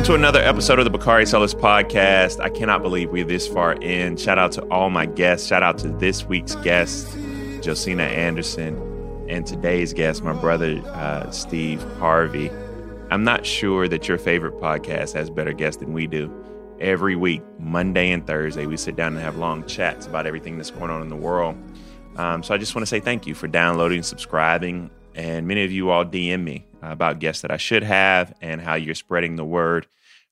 Welcome 0.00 0.14
to 0.14 0.18
another 0.18 0.40
episode 0.40 0.78
of 0.78 0.86
the 0.86 0.90
Bakari 0.90 1.26
Sellers 1.26 1.54
Podcast. 1.54 2.40
I 2.40 2.48
cannot 2.48 2.80
believe 2.80 3.10
we're 3.10 3.22
this 3.22 3.46
far 3.46 3.74
in. 3.74 4.16
Shout 4.16 4.38
out 4.38 4.50
to 4.52 4.62
all 4.70 4.88
my 4.88 5.04
guests. 5.04 5.46
Shout 5.46 5.62
out 5.62 5.76
to 5.76 5.88
this 5.88 6.24
week's 6.24 6.54
guest, 6.54 7.06
Josina 7.62 8.04
Anderson, 8.04 8.78
and 9.28 9.46
today's 9.46 9.92
guest, 9.92 10.24
my 10.24 10.32
brother, 10.32 10.80
uh, 10.86 11.30
Steve 11.30 11.82
Harvey. 11.98 12.50
I'm 13.10 13.24
not 13.24 13.44
sure 13.44 13.88
that 13.88 14.08
your 14.08 14.16
favorite 14.16 14.54
podcast 14.54 15.12
has 15.12 15.28
better 15.28 15.52
guests 15.52 15.80
than 15.80 15.92
we 15.92 16.06
do. 16.06 16.32
Every 16.80 17.14
week, 17.14 17.42
Monday 17.58 18.10
and 18.10 18.26
Thursday, 18.26 18.64
we 18.64 18.78
sit 18.78 18.96
down 18.96 19.12
and 19.12 19.22
have 19.22 19.36
long 19.36 19.66
chats 19.66 20.06
about 20.06 20.26
everything 20.26 20.56
that's 20.56 20.70
going 20.70 20.90
on 20.90 21.02
in 21.02 21.10
the 21.10 21.14
world. 21.14 21.58
Um, 22.16 22.42
so 22.42 22.54
I 22.54 22.56
just 22.56 22.74
want 22.74 22.84
to 22.84 22.88
say 22.88 23.00
thank 23.00 23.26
you 23.26 23.34
for 23.34 23.48
downloading, 23.48 24.02
subscribing, 24.02 24.90
and 25.14 25.46
many 25.46 25.62
of 25.62 25.70
you 25.70 25.90
all 25.90 26.06
DM 26.06 26.42
me 26.42 26.64
about 26.82 27.18
guests 27.18 27.42
that 27.42 27.50
I 27.50 27.56
should 27.56 27.82
have 27.82 28.34
and 28.40 28.60
how 28.60 28.74
you're 28.74 28.94
spreading 28.94 29.36
the 29.36 29.44
word. 29.44 29.86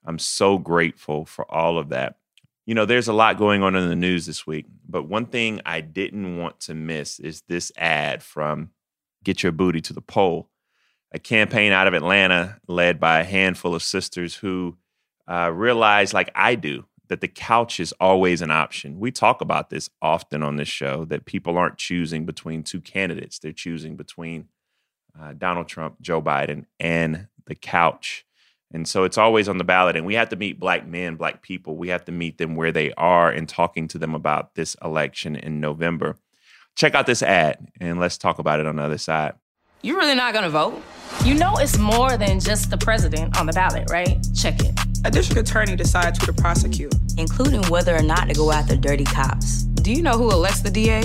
I'm 0.05 0.19
so 0.19 0.59
grateful 0.59 1.25
for 1.25 1.51
all 1.51 1.79
of 1.79 1.91
that. 1.91 2.17
You 2.67 2.75
know, 2.75 2.85
there's 2.85 3.09
a 3.09 3.13
lot 3.13 3.39
going 3.39 3.63
on 3.63 3.75
in 3.75 3.89
the 3.89 3.97
news 3.97 4.27
this 4.27 4.47
week, 4.47 4.67
but 4.89 5.09
one 5.09 5.27
thing 5.27 5.61
I 5.65 5.81
didn't 5.81 6.39
want 6.39 6.61
to 6.61 6.75
miss 6.75 7.19
is 7.19 7.43
this 7.49 7.73
ad 7.77 8.23
from 8.23 8.71
Get 9.25 9.43
Your 9.43 9.53
Booty 9.53 9.81
to 9.83 9.93
the 9.93 10.03
Poll, 10.03 10.51
a 11.13 11.19
campaign 11.19 11.73
out 11.73 11.87
of 11.87 11.95
Atlanta 11.95 12.59
led 12.69 13.01
by 13.01 13.21
a 13.21 13.25
handful 13.25 13.75
of 13.75 13.83
sisters 13.83 14.37
who 14.37 14.77
uh, 15.27 15.51
realize, 15.53 16.13
like 16.13 16.31
I 16.35 16.55
do, 16.55 16.85
that 17.09 17.23
the 17.23 17.29
couch 17.29 17.81
is 17.81 17.93
always 18.01 18.43
an 18.43 18.51
option. 18.51 19.01
We 19.01 19.11
talk 19.11 19.41
about 19.41 19.71
this 19.71 19.89
often 20.03 20.43
on 20.43 20.57
this 20.57 20.69
show 20.69 21.05
that 21.07 21.25
people 21.25 21.57
aren't 21.57 21.79
choosing 21.79 22.27
between 22.27 22.63
two 22.63 22.81
candidates, 22.81 23.39
they're 23.39 23.53
choosing 23.53 23.97
between 23.97 24.49
uh, 25.21 25.33
Donald 25.37 25.69
Trump, 25.69 26.01
Joe 26.01 26.23
Biden, 26.23 26.67
and 26.79 27.27
the 27.47 27.55
couch. 27.55 28.25
And 28.73 28.87
so 28.87 29.05
it's 29.05 29.17
always 29.17 29.49
on 29.49 29.59
the 29.59 29.65
ballot. 29.65 29.97
And 29.97 30.05
we 30.05 30.15
have 30.15 30.29
to 30.29 30.37
meet 30.37 30.61
black 30.61 30.87
men, 30.87 31.17
black 31.17 31.43
people. 31.43 31.77
We 31.77 31.89
have 31.89 32.05
to 32.05 32.13
meet 32.13 32.39
them 32.39 32.55
where 32.55 32.73
they 32.73 32.93
are 32.95 33.31
and 33.31 33.49
talking 33.49 33.89
to 33.89 33.99
them 33.99 34.15
about 34.15 34.55
this 34.55 34.77
election 34.85 35.37
in 35.37 35.61
November. 35.61 36.17
Check 36.77 36.95
out 36.95 37.07
this 37.07 37.23
ad 37.23 37.71
and 37.81 37.99
let's 37.99 38.19
talk 38.19 38.39
about 38.39 38.61
it 38.61 38.67
on 38.67 38.77
the 38.77 38.83
other 38.83 38.99
side. 38.99 39.35
You're 39.81 39.97
really 39.97 40.15
not 40.15 40.35
gonna 40.35 40.51
vote? 40.51 40.83
You 41.25 41.35
know 41.35 41.55
it's 41.57 41.79
more 41.79 42.17
than 42.17 42.41
just 42.41 42.69
the 42.71 42.77
president 42.77 43.39
on 43.39 43.47
the 43.47 43.53
ballot, 43.53 43.91
right? 43.91 44.19
Check 44.35 44.61
it. 44.61 44.75
A 45.05 45.11
district 45.11 45.49
attorney 45.49 45.77
decides 45.77 46.19
who 46.19 46.27
to 46.27 46.33
prosecute, 46.33 46.95
including 47.17 47.63
whether 47.69 47.95
or 47.95 48.03
not 48.03 48.29
to 48.29 48.35
go 48.35 48.51
after 48.51 48.77
dirty 48.77 49.05
cops. 49.05 49.63
Do 49.63 49.93
you 49.93 50.03
know 50.03 50.19
who 50.19 50.31
elects 50.31 50.63
the 50.63 50.71
DA? 50.71 51.05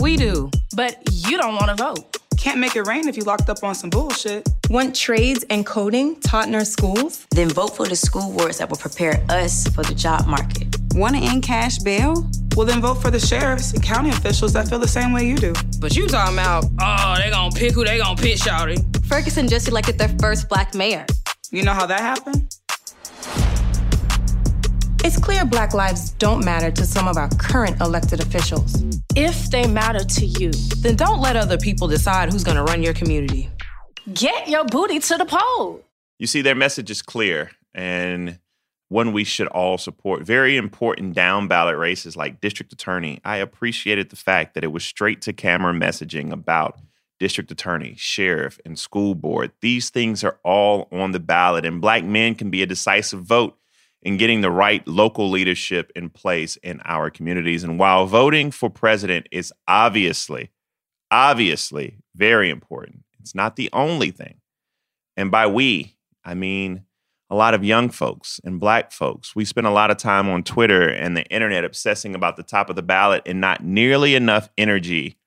We 0.00 0.16
do, 0.16 0.50
but 0.74 0.96
you 1.12 1.36
don't 1.36 1.56
wanna 1.56 1.76
vote. 1.76 2.16
Can't 2.38 2.60
make 2.60 2.76
it 2.76 2.86
rain 2.86 3.08
if 3.08 3.16
you 3.16 3.24
locked 3.24 3.50
up 3.50 3.64
on 3.64 3.74
some 3.74 3.90
bullshit. 3.90 4.48
Want 4.70 4.94
trades 4.94 5.44
and 5.50 5.66
coding 5.66 6.20
taught 6.20 6.46
in 6.46 6.54
our 6.54 6.64
schools? 6.64 7.26
Then 7.32 7.48
vote 7.48 7.76
for 7.76 7.84
the 7.86 7.96
school 7.96 8.32
boards 8.32 8.58
that 8.58 8.70
will 8.70 8.76
prepare 8.76 9.20
us 9.28 9.66
for 9.68 9.82
the 9.82 9.94
job 9.94 10.26
market. 10.26 10.76
Want 10.94 11.16
to 11.16 11.20
end 11.22 11.42
cash 11.42 11.78
bail? 11.78 12.30
Well, 12.54 12.64
then 12.64 12.80
vote 12.80 13.02
for 13.02 13.10
the 13.10 13.18
sheriffs 13.18 13.72
and 13.72 13.82
county 13.82 14.10
officials 14.10 14.52
that 14.52 14.68
feel 14.68 14.78
the 14.78 14.86
same 14.88 15.12
way 15.12 15.26
you 15.26 15.36
do. 15.36 15.52
But 15.80 15.96
you 15.96 16.06
talking 16.06 16.36
about, 16.36 16.64
oh, 16.80 17.16
they 17.18 17.30
gonna 17.30 17.52
pick 17.54 17.72
who 17.72 17.84
they 17.84 17.98
gonna 17.98 18.20
pick, 18.20 18.38
shouty. 18.38 18.78
Ferguson 19.06 19.48
just 19.48 19.66
elected 19.66 19.98
their 19.98 20.14
first 20.20 20.48
black 20.48 20.74
mayor. 20.74 21.06
You 21.50 21.64
know 21.64 21.72
how 21.72 21.86
that 21.86 22.00
happened? 22.00 22.54
It's 25.04 25.18
clear 25.18 25.44
black 25.44 25.74
lives 25.74 26.10
don't 26.10 26.44
matter 26.44 26.70
to 26.72 26.84
some 26.84 27.06
of 27.06 27.16
our 27.16 27.28
current 27.38 27.80
elected 27.80 28.20
officials. 28.20 28.82
If 29.14 29.50
they 29.50 29.66
matter 29.66 30.04
to 30.04 30.26
you, 30.26 30.50
then 30.78 30.96
don't 30.96 31.20
let 31.20 31.36
other 31.36 31.56
people 31.56 31.86
decide 31.86 32.32
who's 32.32 32.44
gonna 32.44 32.64
run 32.64 32.82
your 32.82 32.94
community. 32.94 33.48
Get 34.12 34.48
your 34.48 34.64
booty 34.64 34.98
to 34.98 35.16
the 35.16 35.24
poll. 35.24 35.82
You 36.18 36.26
see, 36.26 36.42
their 36.42 36.54
message 36.54 36.90
is 36.90 37.00
clear 37.00 37.52
and 37.74 38.38
one 38.88 39.12
we 39.12 39.22
should 39.22 39.46
all 39.48 39.78
support. 39.78 40.22
Very 40.22 40.56
important 40.56 41.14
down 41.14 41.46
ballot 41.46 41.76
races 41.76 42.16
like 42.16 42.40
district 42.40 42.72
attorney. 42.72 43.20
I 43.24 43.36
appreciated 43.36 44.10
the 44.10 44.16
fact 44.16 44.54
that 44.54 44.64
it 44.64 44.72
was 44.72 44.84
straight 44.84 45.22
to 45.22 45.32
camera 45.32 45.72
messaging 45.72 46.32
about 46.32 46.78
district 47.18 47.50
attorney, 47.50 47.94
sheriff, 47.96 48.58
and 48.64 48.78
school 48.78 49.14
board. 49.14 49.52
These 49.60 49.90
things 49.90 50.24
are 50.24 50.38
all 50.44 50.88
on 50.90 51.12
the 51.12 51.20
ballot, 51.20 51.66
and 51.66 51.80
black 51.80 52.04
men 52.04 52.34
can 52.34 52.50
be 52.50 52.62
a 52.62 52.66
decisive 52.66 53.22
vote 53.22 53.57
in 54.02 54.16
getting 54.16 54.40
the 54.40 54.50
right 54.50 54.86
local 54.86 55.28
leadership 55.30 55.90
in 55.96 56.08
place 56.10 56.56
in 56.56 56.80
our 56.84 57.10
communities. 57.10 57.64
And 57.64 57.78
while 57.78 58.06
voting 58.06 58.50
for 58.50 58.70
president 58.70 59.28
is 59.32 59.52
obviously, 59.66 60.50
obviously 61.10 61.96
very 62.14 62.50
important, 62.50 63.04
it's 63.20 63.34
not 63.34 63.56
the 63.56 63.68
only 63.72 64.10
thing. 64.10 64.40
And 65.16 65.30
by 65.30 65.46
we, 65.46 65.96
I 66.24 66.34
mean 66.34 66.84
a 67.30 67.34
lot 67.34 67.54
of 67.54 67.64
young 67.64 67.90
folks 67.90 68.40
and 68.44 68.60
black 68.60 68.92
folks. 68.92 69.36
We 69.36 69.44
spend 69.44 69.66
a 69.66 69.72
lot 69.72 69.90
of 69.90 69.98
time 69.98 70.28
on 70.28 70.42
Twitter 70.42 70.88
and 70.88 71.16
the 71.16 71.26
internet 71.26 71.64
obsessing 71.64 72.14
about 72.14 72.36
the 72.36 72.42
top 72.42 72.70
of 72.70 72.76
the 72.76 72.82
ballot 72.82 73.22
and 73.26 73.40
not 73.40 73.62
nearly 73.62 74.14
enough 74.14 74.48
energy 74.56 75.18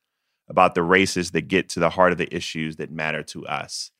about 0.48 0.74
the 0.74 0.84
races 0.84 1.32
that 1.32 1.48
get 1.48 1.70
to 1.70 1.80
the 1.80 1.92
heart 1.92 2.12
of 2.12 2.18
the 2.18 2.34
issues 2.36 2.78
that 2.78 2.92
matter 2.92 3.24
to 3.24 3.46
us. 3.46 3.92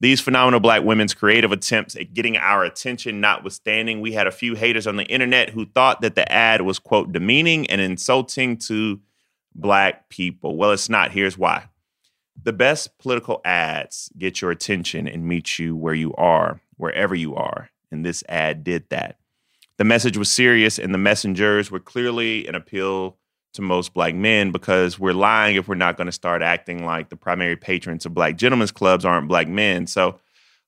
These 0.00 0.20
phenomenal 0.20 0.60
black 0.60 0.82
women's 0.82 1.14
creative 1.14 1.52
attempts 1.52 1.96
at 1.96 2.12
getting 2.12 2.36
our 2.36 2.64
attention 2.64 3.20
notwithstanding, 3.20 4.00
we 4.00 4.12
had 4.12 4.26
a 4.26 4.32
few 4.32 4.54
haters 4.54 4.86
on 4.86 4.96
the 4.96 5.06
internet 5.06 5.50
who 5.50 5.64
thought 5.64 6.02
that 6.02 6.14
the 6.14 6.30
ad 6.30 6.62
was, 6.62 6.78
quote, 6.78 7.12
demeaning 7.12 7.66
and 7.68 7.80
insulting 7.80 8.58
to 8.58 9.00
black 9.54 10.10
people. 10.10 10.56
Well, 10.56 10.72
it's 10.72 10.90
not. 10.90 11.12
Here's 11.12 11.38
why. 11.38 11.68
The 12.42 12.52
best 12.52 12.98
political 12.98 13.40
ads 13.44 14.10
get 14.18 14.42
your 14.42 14.50
attention 14.50 15.08
and 15.08 15.24
meet 15.24 15.58
you 15.58 15.74
where 15.74 15.94
you 15.94 16.12
are, 16.14 16.60
wherever 16.76 17.14
you 17.14 17.34
are. 17.34 17.70
And 17.90 18.04
this 18.04 18.22
ad 18.28 18.64
did 18.64 18.90
that. 18.90 19.16
The 19.78 19.84
message 19.84 20.18
was 20.18 20.30
serious, 20.30 20.78
and 20.78 20.92
the 20.92 20.98
messengers 20.98 21.70
were 21.70 21.80
clearly 21.80 22.46
an 22.46 22.54
appeal 22.54 23.16
to 23.56 23.62
most 23.62 23.92
black 23.92 24.14
men 24.14 24.52
because 24.52 24.98
we're 24.98 25.12
lying 25.12 25.56
if 25.56 25.68
we're 25.68 25.74
not 25.74 25.96
going 25.96 26.06
to 26.06 26.12
start 26.12 26.42
acting 26.42 26.84
like 26.84 27.08
the 27.08 27.16
primary 27.16 27.56
patrons 27.56 28.06
of 28.06 28.14
black 28.14 28.36
gentlemen's 28.36 28.70
clubs 28.72 29.04
aren't 29.04 29.28
black 29.28 29.48
men. 29.48 29.86
So 29.86 30.18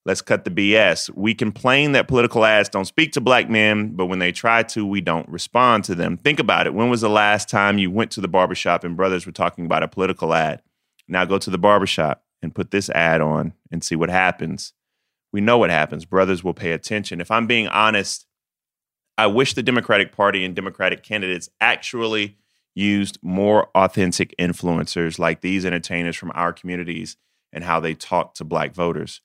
let's 0.04 0.20
cut 0.20 0.44
the 0.44 0.50
BS. 0.50 1.10
We 1.14 1.34
complain 1.34 1.92
that 1.92 2.08
political 2.08 2.44
ads 2.44 2.68
don't 2.68 2.84
speak 2.84 3.12
to 3.12 3.20
black 3.20 3.48
men, 3.48 3.94
but 3.94 4.06
when 4.06 4.18
they 4.18 4.32
try 4.32 4.62
to, 4.64 4.84
we 4.84 5.00
don't 5.00 5.28
respond 5.28 5.84
to 5.84 5.94
them. 5.94 6.16
Think 6.18 6.40
about 6.40 6.66
it. 6.66 6.74
When 6.74 6.90
was 6.90 7.00
the 7.00 7.08
last 7.08 7.48
time 7.48 7.78
you 7.78 7.90
went 7.90 8.10
to 8.12 8.20
the 8.20 8.28
barbershop 8.28 8.84
and 8.84 8.96
brothers 8.96 9.26
were 9.26 9.32
talking 9.32 9.64
about 9.64 9.82
a 9.82 9.88
political 9.88 10.34
ad? 10.34 10.62
Now 11.06 11.24
go 11.24 11.38
to 11.38 11.50
the 11.50 11.58
barbershop 11.58 12.24
and 12.42 12.54
put 12.54 12.70
this 12.70 12.90
ad 12.90 13.20
on 13.20 13.54
and 13.70 13.82
see 13.82 13.96
what 13.96 14.10
happens. 14.10 14.72
We 15.32 15.40
know 15.40 15.58
what 15.58 15.70
happens. 15.70 16.04
Brothers 16.04 16.42
will 16.42 16.54
pay 16.54 16.72
attention. 16.72 17.20
If 17.20 17.30
I'm 17.30 17.46
being 17.46 17.68
honest, 17.68 18.26
I 19.18 19.26
wish 19.26 19.54
the 19.54 19.62
Democratic 19.62 20.12
Party 20.12 20.44
and 20.44 20.54
Democratic 20.54 21.02
candidates 21.02 21.48
actually 21.60 22.38
used 22.78 23.18
more 23.22 23.68
authentic 23.74 24.34
influencers 24.38 25.18
like 25.18 25.40
these 25.40 25.66
entertainers 25.66 26.16
from 26.16 26.32
our 26.34 26.52
communities 26.52 27.16
and 27.52 27.64
how 27.64 27.80
they 27.80 27.94
talk 27.94 28.34
to 28.34 28.44
black 28.44 28.72
voters. 28.72 29.20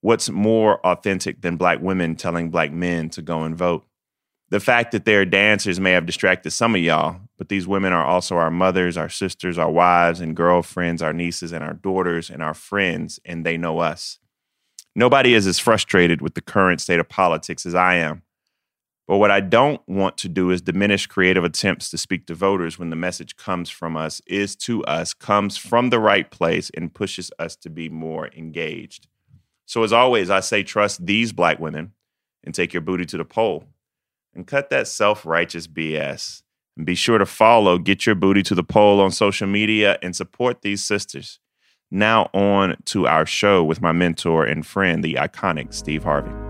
What's 0.00 0.30
more 0.30 0.84
authentic 0.84 1.42
than 1.42 1.56
black 1.56 1.80
women 1.80 2.16
telling 2.16 2.50
black 2.50 2.72
men 2.72 3.10
to 3.10 3.22
go 3.22 3.42
and 3.42 3.54
vote? 3.54 3.86
The 4.48 4.60
fact 4.60 4.92
that 4.92 5.04
they're 5.04 5.26
dancers 5.26 5.78
may 5.78 5.92
have 5.92 6.06
distracted 6.06 6.50
some 6.50 6.74
of 6.74 6.80
y'all, 6.80 7.20
but 7.38 7.50
these 7.50 7.68
women 7.68 7.92
are 7.92 8.04
also 8.04 8.36
our 8.36 8.50
mothers, 8.50 8.96
our 8.96 9.08
sisters, 9.08 9.58
our 9.58 9.70
wives 9.70 10.20
and 10.20 10.34
girlfriends, 10.34 11.02
our 11.02 11.12
nieces 11.12 11.52
and 11.52 11.62
our 11.62 11.74
daughters 11.74 12.30
and 12.30 12.42
our 12.42 12.54
friends, 12.54 13.20
and 13.24 13.44
they 13.46 13.56
know 13.56 13.78
us. 13.78 14.18
Nobody 14.96 15.34
is 15.34 15.46
as 15.46 15.60
frustrated 15.60 16.20
with 16.20 16.34
the 16.34 16.40
current 16.40 16.80
state 16.80 16.98
of 16.98 17.08
politics 17.08 17.64
as 17.64 17.76
I 17.76 17.96
am. 17.96 18.22
But 19.10 19.18
what 19.18 19.32
I 19.32 19.40
don't 19.40 19.82
want 19.88 20.16
to 20.18 20.28
do 20.28 20.52
is 20.52 20.62
diminish 20.62 21.08
creative 21.08 21.42
attempts 21.42 21.90
to 21.90 21.98
speak 21.98 22.26
to 22.26 22.34
voters 22.36 22.78
when 22.78 22.90
the 22.90 22.96
message 22.96 23.34
comes 23.34 23.68
from 23.68 23.96
us, 23.96 24.22
is 24.24 24.54
to 24.58 24.84
us, 24.84 25.14
comes 25.14 25.56
from 25.56 25.90
the 25.90 25.98
right 25.98 26.30
place, 26.30 26.70
and 26.76 26.94
pushes 26.94 27.32
us 27.36 27.56
to 27.56 27.70
be 27.70 27.88
more 27.88 28.30
engaged. 28.36 29.08
So, 29.66 29.82
as 29.82 29.92
always, 29.92 30.30
I 30.30 30.38
say 30.38 30.62
trust 30.62 31.06
these 31.06 31.32
black 31.32 31.58
women 31.58 31.90
and 32.44 32.54
take 32.54 32.72
your 32.72 32.82
booty 32.82 33.04
to 33.06 33.16
the 33.16 33.24
poll 33.24 33.64
and 34.32 34.46
cut 34.46 34.70
that 34.70 34.86
self 34.86 35.26
righteous 35.26 35.66
BS. 35.66 36.42
And 36.76 36.86
be 36.86 36.94
sure 36.94 37.18
to 37.18 37.26
follow 37.26 37.78
Get 37.78 38.06
Your 38.06 38.14
Booty 38.14 38.44
to 38.44 38.54
the 38.54 38.62
Poll 38.62 39.00
on 39.00 39.10
social 39.10 39.48
media 39.48 39.98
and 40.04 40.14
support 40.14 40.62
these 40.62 40.84
sisters. 40.84 41.40
Now, 41.90 42.30
on 42.32 42.76
to 42.84 43.08
our 43.08 43.26
show 43.26 43.64
with 43.64 43.82
my 43.82 43.90
mentor 43.90 44.44
and 44.44 44.64
friend, 44.64 45.02
the 45.02 45.14
iconic 45.14 45.74
Steve 45.74 46.04
Harvey. 46.04 46.49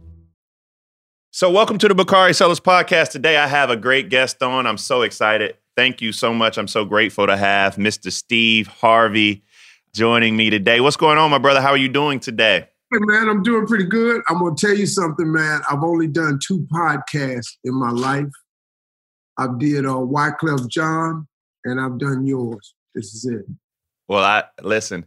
So, 1.33 1.49
welcome 1.49 1.77
to 1.77 1.87
the 1.87 1.95
Bakari 1.95 2.33
Sellers 2.33 2.59
podcast. 2.59 3.11
Today, 3.11 3.37
I 3.37 3.47
have 3.47 3.69
a 3.69 3.77
great 3.77 4.09
guest 4.09 4.43
on. 4.43 4.67
I'm 4.67 4.77
so 4.77 5.01
excited. 5.03 5.55
Thank 5.77 6.01
you 6.01 6.11
so 6.11 6.33
much. 6.33 6.57
I'm 6.57 6.67
so 6.67 6.83
grateful 6.83 7.25
to 7.25 7.37
have 7.37 7.77
Mr. 7.77 8.11
Steve 8.11 8.67
Harvey 8.67 9.41
joining 9.95 10.35
me 10.35 10.49
today. 10.49 10.81
What's 10.81 10.97
going 10.97 11.17
on, 11.17 11.31
my 11.31 11.37
brother? 11.37 11.61
How 11.61 11.69
are 11.69 11.77
you 11.77 11.87
doing 11.87 12.19
today? 12.19 12.67
Hey, 12.91 12.99
man, 12.99 13.29
I'm 13.29 13.43
doing 13.43 13.65
pretty 13.65 13.85
good. 13.85 14.21
I'm 14.27 14.39
going 14.39 14.57
to 14.57 14.67
tell 14.67 14.75
you 14.75 14.85
something, 14.85 15.31
man. 15.31 15.61
I've 15.71 15.83
only 15.83 16.07
done 16.07 16.37
two 16.45 16.67
podcasts 16.69 17.55
in 17.63 17.75
my 17.75 17.91
life. 17.91 18.27
I've 19.37 19.57
did 19.57 19.85
uh, 19.85 19.93
Wyclef 19.93 20.67
Jean, 20.67 21.25
and 21.63 21.79
I've 21.79 21.97
done 21.97 22.25
yours. 22.25 22.75
This 22.93 23.13
is 23.13 23.23
it. 23.23 23.45
Well, 24.09 24.25
I 24.25 24.43
listen. 24.61 25.05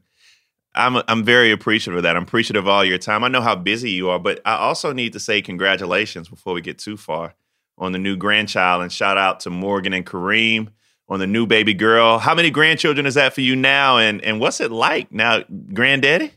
I'm 0.74 1.02
I'm 1.08 1.24
very 1.24 1.52
appreciative 1.52 1.98
of 1.98 2.02
that. 2.02 2.16
I'm 2.16 2.24
appreciative 2.24 2.64
of 2.64 2.68
all 2.68 2.84
your 2.84 2.98
time. 2.98 3.22
I 3.22 3.28
know 3.28 3.40
how 3.40 3.54
busy 3.54 3.90
you 3.90 4.10
are, 4.10 4.18
but 4.18 4.40
I 4.44 4.56
also 4.56 4.92
need 4.92 5.12
to 5.12 5.20
say 5.20 5.40
congratulations 5.40 6.28
before 6.28 6.52
we 6.52 6.60
get 6.60 6.78
too 6.78 6.96
far 6.96 7.34
on 7.78 7.92
the 7.92 7.98
new 7.98 8.16
grandchild 8.16 8.82
and 8.82 8.90
shout 8.90 9.16
out 9.16 9.40
to 9.40 9.50
Morgan 9.50 9.92
and 9.92 10.06
Kareem 10.06 10.68
on 11.08 11.20
the 11.20 11.26
new 11.26 11.46
baby 11.46 11.74
girl. 11.74 12.18
How 12.18 12.34
many 12.34 12.50
grandchildren 12.50 13.06
is 13.06 13.14
that 13.14 13.34
for 13.34 13.40
you 13.40 13.54
now 13.54 13.98
and 13.98 14.22
and 14.22 14.40
what's 14.40 14.60
it 14.60 14.72
like 14.72 15.12
now, 15.12 15.42
granddaddy? 15.72 16.32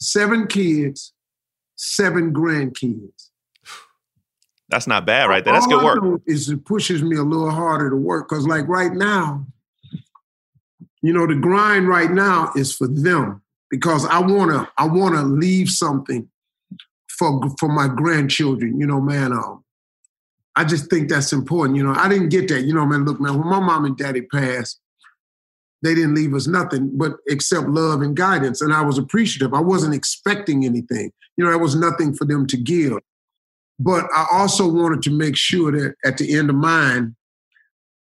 Seven 0.00 0.46
kids, 0.46 1.12
seven 1.76 2.32
grandkids. 2.32 3.30
That's 4.68 4.86
not 4.86 5.06
bad 5.06 5.30
right 5.30 5.42
there. 5.42 5.54
That's 5.54 5.66
All 5.66 5.80
good 5.80 6.02
work. 6.02 6.20
Is 6.26 6.50
it 6.50 6.64
pushes 6.66 7.02
me 7.02 7.16
a 7.16 7.22
little 7.22 7.50
harder 7.50 7.88
to 7.88 7.96
work 7.96 8.28
because 8.28 8.46
like 8.46 8.68
right 8.68 8.92
now, 8.92 9.46
you 11.00 11.14
know, 11.14 11.26
the 11.26 11.36
grind 11.36 11.88
right 11.88 12.10
now 12.10 12.52
is 12.54 12.76
for 12.76 12.86
them 12.86 13.40
because 13.70 14.06
I 14.06 14.20
wanna 14.20 14.68
I 14.78 14.86
wanna 14.86 15.22
leave 15.22 15.70
something 15.70 16.28
for 17.08 17.40
for 17.58 17.68
my 17.68 17.88
grandchildren. 17.88 18.78
You 18.78 18.86
know, 18.86 19.00
man. 19.00 19.32
Um, 19.32 19.64
I 20.56 20.64
just 20.64 20.90
think 20.90 21.08
that's 21.08 21.32
important. 21.32 21.76
You 21.76 21.84
know, 21.84 21.94
I 21.94 22.08
didn't 22.08 22.30
get 22.30 22.48
that. 22.48 22.62
You 22.62 22.74
know, 22.74 22.86
man. 22.86 23.04
Look, 23.04 23.20
man. 23.20 23.38
When 23.38 23.48
my 23.48 23.60
mom 23.60 23.84
and 23.84 23.96
daddy 23.96 24.22
passed, 24.22 24.80
they 25.82 25.94
didn't 25.94 26.14
leave 26.14 26.34
us 26.34 26.46
nothing 26.46 26.90
but 26.94 27.16
except 27.28 27.68
love 27.68 28.02
and 28.02 28.16
guidance, 28.16 28.60
and 28.60 28.72
I 28.72 28.82
was 28.82 28.98
appreciative. 28.98 29.54
I 29.54 29.60
wasn't 29.60 29.94
expecting 29.94 30.64
anything. 30.64 31.12
You 31.36 31.44
know, 31.44 31.50
there 31.50 31.58
was 31.58 31.76
nothing 31.76 32.14
for 32.14 32.24
them 32.24 32.46
to 32.48 32.56
give. 32.56 32.98
But 33.78 34.06
I 34.12 34.26
also 34.32 34.66
wanted 34.66 35.02
to 35.02 35.10
make 35.10 35.36
sure 35.36 35.70
that 35.70 35.94
at 36.04 36.18
the 36.18 36.34
end 36.34 36.50
of 36.50 36.56
mine, 36.56 37.14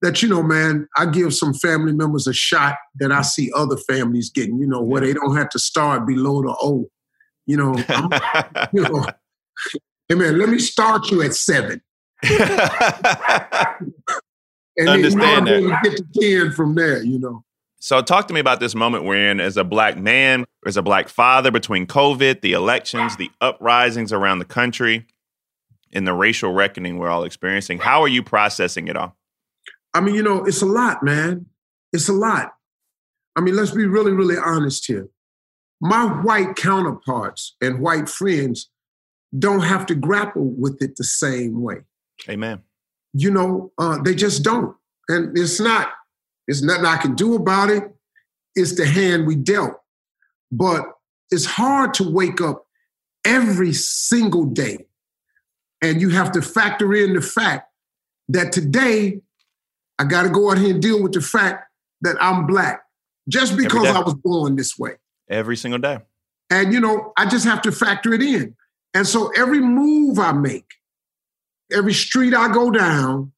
that 0.01 0.21
you 0.21 0.29
know, 0.29 0.43
man, 0.43 0.87
I 0.95 1.07
give 1.07 1.33
some 1.33 1.53
family 1.53 1.93
members 1.93 2.27
a 2.27 2.33
shot 2.33 2.75
that 2.99 3.11
I 3.11 3.21
see 3.21 3.51
other 3.55 3.77
families 3.77 4.29
getting. 4.29 4.59
You 4.59 4.67
know, 4.67 4.81
where 4.81 5.01
they 5.01 5.13
don't 5.13 5.35
have 5.35 5.49
to 5.49 5.59
start 5.59 6.05
below 6.05 6.41
the 6.41 6.55
O. 6.61 6.89
You 7.45 7.57
know, 7.57 7.75
you 8.73 8.81
know, 8.81 9.05
hey 10.07 10.15
man, 10.15 10.37
let 10.37 10.49
me 10.49 10.59
start 10.59 11.09
you 11.11 11.21
at 11.23 11.33
seven. 11.33 11.81
and 12.23 12.39
Understand 14.87 15.47
then 15.47 15.63
you 15.63 15.69
know, 15.69 15.77
get 15.83 15.97
to 15.97 16.05
ten 16.19 16.51
from 16.51 16.75
there. 16.75 17.03
You 17.03 17.19
know. 17.19 17.43
So, 17.79 18.01
talk 18.01 18.27
to 18.27 18.33
me 18.33 18.39
about 18.39 18.59
this 18.59 18.73
moment 18.73 19.03
we're 19.03 19.29
in 19.29 19.39
as 19.39 19.55
a 19.55 19.63
black 19.63 19.97
man, 19.97 20.45
as 20.65 20.77
a 20.77 20.81
black 20.81 21.09
father, 21.09 21.51
between 21.51 21.85
COVID, 21.85 22.41
the 22.41 22.53
elections, 22.53 23.17
the 23.17 23.29
uprisings 23.39 24.11
around 24.11 24.39
the 24.39 24.45
country, 24.45 25.05
and 25.93 26.07
the 26.07 26.13
racial 26.13 26.53
reckoning 26.53 26.97
we're 26.97 27.09
all 27.09 27.23
experiencing. 27.23 27.77
How 27.77 28.01
are 28.01 28.07
you 28.07 28.23
processing 28.23 28.87
it 28.87 28.97
all? 28.97 29.16
I 29.97 29.99
mean, 29.99 30.13
you 30.13 30.21
know, 30.21 30.45
it's 30.45 30.61
a 30.61 30.65
lot, 30.67 31.01
man. 31.01 31.47
It's 31.91 32.07
a 32.07 32.13
lot. 32.13 32.53
I 33.35 33.41
mean, 33.41 33.55
let's 33.55 33.71
be 33.71 33.87
really, 33.87 34.11
really 34.11 34.37
honest 34.37 34.85
here. 34.85 35.07
My 35.81 36.05
white 36.05 36.55
counterparts 36.55 37.55
and 37.61 37.79
white 37.79 38.07
friends 38.07 38.69
don't 39.37 39.61
have 39.61 39.87
to 39.87 39.95
grapple 39.95 40.53
with 40.55 40.83
it 40.83 40.97
the 40.97 41.03
same 41.03 41.63
way. 41.63 41.77
Amen. 42.29 42.61
You 43.13 43.31
know, 43.31 43.71
uh, 43.79 43.97
they 44.03 44.13
just 44.13 44.43
don't. 44.43 44.75
And 45.07 45.35
it's 45.35 45.59
not, 45.59 45.89
it's 46.47 46.61
nothing 46.61 46.85
I 46.85 46.97
can 46.97 47.15
do 47.15 47.33
about 47.33 47.71
it. 47.71 47.83
It's 48.53 48.75
the 48.75 48.85
hand 48.85 49.25
we 49.25 49.35
dealt. 49.35 49.81
But 50.51 50.83
it's 51.31 51.45
hard 51.45 51.95
to 51.95 52.07
wake 52.07 52.39
up 52.39 52.67
every 53.25 53.73
single 53.73 54.45
day 54.45 54.85
and 55.81 56.01
you 56.01 56.09
have 56.11 56.31
to 56.33 56.41
factor 56.43 56.93
in 56.93 57.13
the 57.13 57.21
fact 57.21 57.71
that 58.29 58.51
today 58.51 59.21
I 59.99 60.05
got 60.05 60.23
to 60.23 60.29
go 60.29 60.51
out 60.51 60.57
here 60.57 60.71
and 60.71 60.81
deal 60.81 61.01
with 61.01 61.13
the 61.13 61.21
fact 61.21 61.69
that 62.01 62.15
I'm 62.21 62.45
black 62.45 62.83
just 63.27 63.57
because. 63.57 63.87
I 63.87 63.99
was 63.99 64.13
born 64.15 64.55
this 64.55 64.77
way. 64.77 64.93
Every 65.29 65.57
single 65.57 65.79
day. 65.79 65.99
And, 66.49 66.71
you 66.71 66.79
know, 66.79 67.11
I 67.17 67.25
just 67.25 67.45
have 67.45 67.61
to 67.63 67.71
factor 67.71 68.13
it 68.13 68.21
in. 68.21 68.55
And 68.93 69.05
so 69.05 69.31
every 69.35 69.59
move 69.59 70.17
I 70.17 70.31
make, 70.31 70.71
every 71.71 71.93
street 71.93 72.33
I 72.33 72.51
go 72.51 72.71
down, 72.71 73.33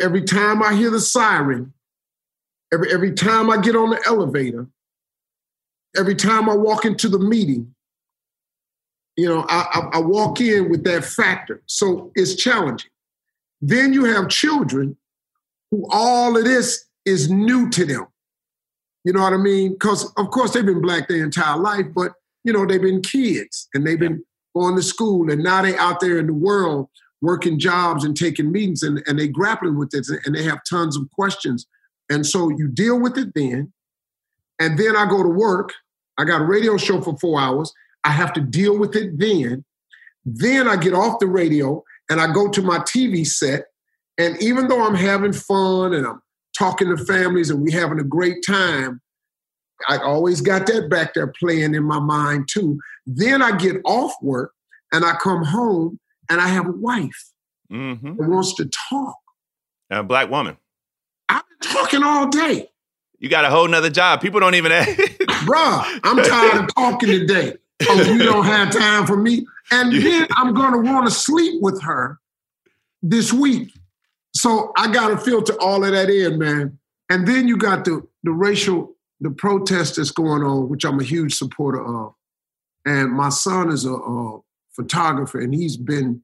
every 0.00 0.22
time 0.22 0.62
I 0.62 0.74
hear 0.74 0.90
the 0.90 1.00
siren, 1.00 1.72
every, 2.72 2.92
every 2.92 3.12
time 3.12 3.50
I 3.50 3.58
get 3.58 3.74
on 3.74 3.90
the 3.90 4.00
elevator, 4.06 4.68
every 5.96 6.14
time 6.14 6.48
I 6.48 6.54
walk 6.54 6.84
into 6.84 7.08
the 7.08 7.18
meeting, 7.18 7.74
you 9.16 9.28
know, 9.28 9.44
I, 9.48 9.66
I, 9.72 9.96
I 9.96 9.98
walk 9.98 10.40
in 10.40 10.70
with 10.70 10.84
that 10.84 11.04
factor. 11.04 11.62
So 11.66 12.12
it's 12.14 12.36
challenging. 12.36 12.90
Then 13.60 13.92
you 13.92 14.04
have 14.04 14.28
children 14.28 14.96
all 15.90 16.36
of 16.36 16.44
this 16.44 16.84
is 17.04 17.30
new 17.30 17.68
to 17.70 17.84
them. 17.84 18.06
You 19.04 19.12
know 19.12 19.22
what 19.22 19.32
I 19.32 19.38
mean? 19.38 19.72
Because 19.72 20.12
of 20.16 20.30
course 20.30 20.52
they've 20.52 20.66
been 20.66 20.82
black 20.82 21.08
their 21.08 21.24
entire 21.24 21.56
life, 21.56 21.86
but 21.94 22.12
you 22.44 22.52
know 22.52 22.66
they've 22.66 22.80
been 22.80 23.02
kids 23.02 23.68
and 23.74 23.86
they've 23.86 23.98
been 23.98 24.22
going 24.54 24.76
to 24.76 24.82
school, 24.82 25.30
and 25.30 25.42
now 25.42 25.62
they're 25.62 25.78
out 25.78 26.00
there 26.00 26.18
in 26.18 26.26
the 26.26 26.34
world 26.34 26.88
working 27.22 27.58
jobs 27.58 28.04
and 28.04 28.16
taking 28.16 28.50
meetings, 28.50 28.82
and, 28.82 29.02
and 29.06 29.18
they 29.18 29.28
grappling 29.28 29.78
with 29.78 29.90
it, 29.92 30.06
and 30.24 30.34
they 30.34 30.42
have 30.42 30.60
tons 30.68 30.96
of 30.96 31.10
questions. 31.12 31.66
And 32.10 32.26
so 32.26 32.48
you 32.48 32.66
deal 32.68 32.98
with 32.98 33.16
it 33.18 33.34
then, 33.34 33.72
and 34.58 34.78
then 34.78 34.96
I 34.96 35.06
go 35.06 35.22
to 35.22 35.28
work. 35.28 35.72
I 36.18 36.24
got 36.24 36.42
a 36.42 36.44
radio 36.44 36.76
show 36.76 37.00
for 37.00 37.16
four 37.18 37.40
hours. 37.40 37.72
I 38.04 38.10
have 38.10 38.32
to 38.34 38.40
deal 38.40 38.78
with 38.78 38.94
it 38.96 39.18
then. 39.18 39.64
Then 40.24 40.68
I 40.68 40.76
get 40.76 40.94
off 40.94 41.18
the 41.18 41.26
radio 41.26 41.82
and 42.10 42.20
I 42.20 42.32
go 42.32 42.48
to 42.48 42.62
my 42.62 42.78
TV 42.80 43.26
set. 43.26 43.64
And 44.20 44.40
even 44.42 44.68
though 44.68 44.84
I'm 44.84 44.94
having 44.94 45.32
fun 45.32 45.94
and 45.94 46.06
I'm 46.06 46.20
talking 46.56 46.94
to 46.94 47.02
families 47.04 47.48
and 47.48 47.62
we 47.62 47.72
having 47.72 47.98
a 47.98 48.04
great 48.04 48.44
time, 48.46 49.00
I 49.88 49.96
always 49.96 50.42
got 50.42 50.66
that 50.66 50.90
back 50.90 51.14
there 51.14 51.32
playing 51.40 51.74
in 51.74 51.84
my 51.84 51.98
mind 51.98 52.46
too. 52.50 52.78
Then 53.06 53.40
I 53.40 53.56
get 53.56 53.76
off 53.86 54.12
work 54.20 54.52
and 54.92 55.06
I 55.06 55.14
come 55.22 55.42
home 55.42 55.98
and 56.28 56.38
I 56.38 56.48
have 56.48 56.66
a 56.66 56.72
wife 56.72 57.30
mm-hmm. 57.72 58.16
that 58.16 58.28
wants 58.28 58.54
to 58.56 58.68
talk. 58.90 59.16
A 59.88 60.02
black 60.02 60.28
woman. 60.28 60.58
I've 61.30 61.42
been 61.48 61.70
talking 61.72 62.02
all 62.02 62.28
day. 62.28 62.68
You 63.20 63.30
got 63.30 63.46
a 63.46 63.50
whole 63.50 63.68
nother 63.68 63.90
job. 63.90 64.20
People 64.20 64.40
don't 64.40 64.54
even. 64.54 64.70
ask. 64.70 64.90
Bruh, 65.46 66.00
I'm 66.04 66.22
tired 66.22 66.64
of 66.64 66.74
talking 66.74 67.08
today. 67.08 67.54
Oh, 67.88 68.02
you 68.02 68.18
don't 68.18 68.44
have 68.44 68.70
time 68.70 69.06
for 69.06 69.16
me. 69.16 69.46
And 69.70 69.90
then 70.04 70.26
I'm 70.32 70.52
going 70.52 70.72
to 70.72 70.92
want 70.92 71.06
to 71.06 71.10
sleep 71.10 71.62
with 71.62 71.80
her 71.82 72.18
this 73.02 73.32
week. 73.32 73.72
So 74.40 74.72
I 74.74 74.90
got 74.90 75.08
to 75.08 75.18
filter 75.18 75.52
all 75.60 75.84
of 75.84 75.92
that 75.92 76.08
in, 76.08 76.38
man. 76.38 76.78
And 77.10 77.28
then 77.28 77.46
you 77.46 77.58
got 77.58 77.84
the 77.84 78.06
the 78.22 78.30
racial, 78.30 78.96
the 79.20 79.30
protest 79.30 79.96
that's 79.96 80.10
going 80.10 80.42
on, 80.42 80.70
which 80.70 80.84
I'm 80.84 80.98
a 80.98 81.04
huge 81.04 81.34
supporter 81.34 81.84
of. 81.84 82.14
And 82.86 83.12
my 83.12 83.28
son 83.28 83.70
is 83.70 83.84
a, 83.84 83.92
a 83.92 84.40
photographer, 84.72 85.40
and 85.40 85.54
he's 85.54 85.76
been 85.76 86.22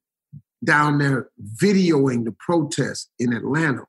down 0.64 0.96
there 0.96 1.28
videoing 1.62 2.24
the 2.24 2.32
protest 2.32 3.10
in 3.18 3.34
Atlanta. 3.34 3.84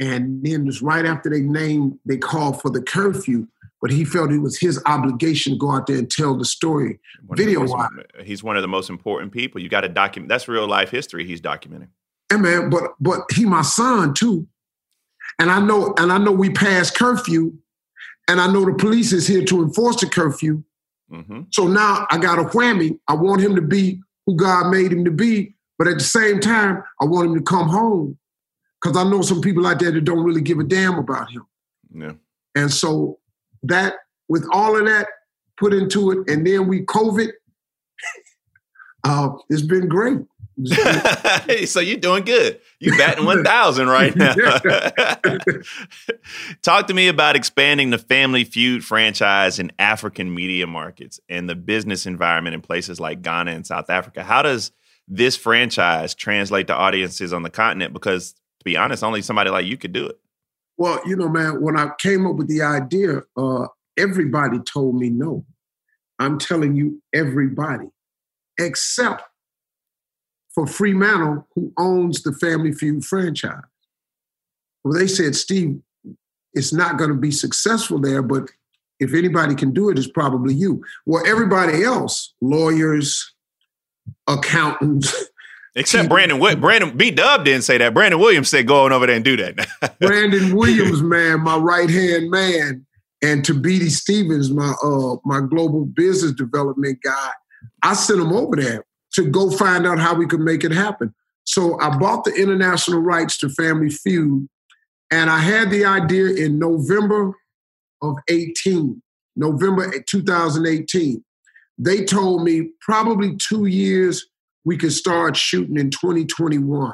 And 0.00 0.44
then 0.44 0.62
it 0.62 0.66
was 0.66 0.82
right 0.82 1.06
after 1.06 1.30
they 1.30 1.40
named, 1.40 2.00
they 2.04 2.18
called 2.18 2.60
for 2.60 2.70
the 2.70 2.82
curfew, 2.82 3.46
but 3.80 3.92
he 3.92 4.04
felt 4.04 4.32
it 4.32 4.40
was 4.40 4.58
his 4.58 4.82
obligation 4.86 5.52
to 5.52 5.58
go 5.58 5.70
out 5.70 5.86
there 5.86 5.98
and 5.98 6.10
tell 6.10 6.36
the 6.36 6.44
story 6.44 6.98
video 7.30 7.64
wise. 7.64 7.88
He's 8.24 8.42
one 8.42 8.56
of 8.56 8.62
the 8.62 8.68
most 8.68 8.90
important 8.90 9.32
people. 9.32 9.60
You 9.60 9.68
got 9.68 9.82
to 9.82 9.88
document. 9.88 10.28
That's 10.28 10.48
real 10.48 10.66
life 10.66 10.90
history 10.90 11.24
he's 11.24 11.40
documenting. 11.40 11.88
Yeah, 12.30 12.38
man. 12.38 12.70
But 12.70 12.94
but 13.00 13.22
he 13.34 13.44
my 13.44 13.62
son 13.62 14.14
too, 14.14 14.46
and 15.38 15.50
I 15.50 15.60
know 15.60 15.94
and 15.98 16.12
I 16.12 16.18
know 16.18 16.32
we 16.32 16.50
passed 16.50 16.96
curfew, 16.96 17.56
and 18.28 18.40
I 18.40 18.50
know 18.52 18.64
the 18.64 18.74
police 18.74 19.12
is 19.12 19.26
here 19.26 19.44
to 19.44 19.62
enforce 19.62 20.00
the 20.00 20.08
curfew. 20.08 20.62
Mm-hmm. 21.10 21.42
So 21.52 21.66
now 21.66 22.06
I 22.10 22.18
got 22.18 22.38
a 22.38 22.44
whammy. 22.44 22.98
I 23.06 23.14
want 23.14 23.40
him 23.40 23.54
to 23.54 23.62
be 23.62 24.00
who 24.26 24.36
God 24.36 24.70
made 24.70 24.92
him 24.92 25.04
to 25.04 25.10
be, 25.10 25.54
but 25.78 25.86
at 25.86 25.98
the 25.98 26.04
same 26.04 26.40
time, 26.40 26.82
I 27.00 27.04
want 27.04 27.28
him 27.28 27.34
to 27.36 27.42
come 27.42 27.68
home 27.68 28.18
because 28.82 28.96
I 28.96 29.08
know 29.08 29.22
some 29.22 29.40
people 29.40 29.66
out 29.66 29.78
there 29.78 29.92
that 29.92 30.04
don't 30.04 30.24
really 30.24 30.40
give 30.40 30.58
a 30.58 30.64
damn 30.64 30.98
about 30.98 31.30
him. 31.30 31.46
Yeah. 31.94 32.12
And 32.54 32.72
so 32.72 33.18
that, 33.62 33.94
with 34.28 34.46
all 34.52 34.76
of 34.76 34.84
that 34.86 35.08
put 35.56 35.72
into 35.72 36.10
it, 36.10 36.30
and 36.30 36.46
then 36.46 36.66
we 36.66 36.84
COVID, 36.86 37.30
uh, 39.04 39.30
it's 39.48 39.62
been 39.62 39.88
great. 39.88 40.18
so 41.66 41.80
you're 41.80 41.98
doing 41.98 42.24
good. 42.24 42.58
You're 42.80 42.96
batting 42.96 43.26
one 43.26 43.44
thousand 43.44 43.88
right 43.88 44.16
now. 44.16 44.34
Talk 46.62 46.86
to 46.86 46.94
me 46.94 47.08
about 47.08 47.36
expanding 47.36 47.90
the 47.90 47.98
Family 47.98 48.44
Feud 48.44 48.82
franchise 48.82 49.58
in 49.58 49.70
African 49.78 50.34
media 50.34 50.66
markets 50.66 51.20
and 51.28 51.46
the 51.46 51.54
business 51.54 52.06
environment 52.06 52.54
in 52.54 52.62
places 52.62 52.98
like 52.98 53.20
Ghana 53.20 53.50
and 53.50 53.66
South 53.66 53.90
Africa. 53.90 54.22
How 54.22 54.40
does 54.40 54.72
this 55.06 55.36
franchise 55.36 56.14
translate 56.14 56.68
to 56.68 56.74
audiences 56.74 57.34
on 57.34 57.42
the 57.42 57.50
continent? 57.50 57.92
Because 57.92 58.32
to 58.32 58.64
be 58.64 58.78
honest, 58.78 59.04
only 59.04 59.20
somebody 59.20 59.50
like 59.50 59.66
you 59.66 59.76
could 59.76 59.92
do 59.92 60.06
it. 60.06 60.18
Well, 60.78 61.00
you 61.06 61.16
know, 61.16 61.28
man, 61.28 61.60
when 61.60 61.78
I 61.78 61.90
came 61.98 62.26
up 62.26 62.36
with 62.36 62.48
the 62.48 62.62
idea, 62.62 63.22
uh, 63.36 63.66
everybody 63.98 64.58
told 64.60 64.96
me 64.96 65.10
no. 65.10 65.44
I'm 66.18 66.38
telling 66.38 66.74
you, 66.76 67.02
everybody, 67.14 67.88
except 68.58 69.22
for 70.56 70.66
Fremantle, 70.66 71.46
who 71.54 71.70
owns 71.76 72.22
the 72.22 72.32
Family 72.32 72.72
Feud 72.72 73.04
franchise. 73.04 73.60
Well, 74.82 74.98
they 74.98 75.06
said, 75.06 75.36
Steve, 75.36 75.78
it's 76.54 76.72
not 76.72 76.96
going 76.96 77.10
to 77.10 77.16
be 77.16 77.30
successful 77.30 78.00
there, 78.00 78.22
but 78.22 78.48
if 78.98 79.12
anybody 79.12 79.54
can 79.54 79.74
do 79.74 79.90
it, 79.90 79.98
it's 79.98 80.08
probably 80.08 80.54
you. 80.54 80.82
Well, 81.04 81.22
everybody 81.26 81.84
else, 81.84 82.32
lawyers, 82.40 83.34
accountants, 84.26 85.14
Except 85.78 86.08
Brandon, 86.08 86.38
what 86.38 86.58
Brandon 86.58 86.96
B. 86.96 87.10
Dub 87.10 87.44
didn't 87.44 87.64
say 87.64 87.76
that. 87.76 87.92
Brandon 87.92 88.18
Williams 88.18 88.48
said 88.48 88.66
go 88.66 88.86
on 88.86 88.92
over 88.92 89.04
there 89.04 89.14
and 89.14 89.22
do 89.22 89.36
that. 89.36 89.98
Brandon 90.00 90.56
Williams, 90.56 91.02
man, 91.02 91.42
my 91.42 91.58
right 91.58 91.90
hand 91.90 92.30
man, 92.30 92.86
and 93.22 93.44
Tabiti 93.44 93.90
Stevens, 93.90 94.50
my 94.50 94.72
uh 94.82 95.16
my 95.26 95.40
global 95.40 95.84
business 95.84 96.32
development 96.32 97.00
guy. 97.04 97.30
I 97.82 97.92
sent 97.92 98.20
him 98.20 98.32
over 98.32 98.56
there 98.56 98.86
to 99.16 99.24
go 99.24 99.50
find 99.50 99.86
out 99.86 99.98
how 99.98 100.14
we 100.14 100.26
could 100.26 100.40
make 100.40 100.62
it 100.62 100.72
happen. 100.72 101.14
So 101.44 101.80
I 101.80 101.96
bought 101.96 102.24
the 102.24 102.34
international 102.34 103.00
rights 103.00 103.38
to 103.38 103.48
Family 103.48 103.88
Feud, 103.88 104.46
and 105.10 105.30
I 105.30 105.38
had 105.38 105.70
the 105.70 105.84
idea 105.84 106.44
in 106.44 106.58
November 106.58 107.32
of 108.02 108.16
18, 108.28 109.02
November 109.34 109.90
2018. 110.06 111.24
They 111.78 112.04
told 112.04 112.42
me 112.42 112.70
probably 112.80 113.36
two 113.36 113.66
years 113.66 114.26
we 114.64 114.76
could 114.76 114.92
start 114.92 115.36
shooting 115.36 115.78
in 115.78 115.90
2021, 115.90 116.92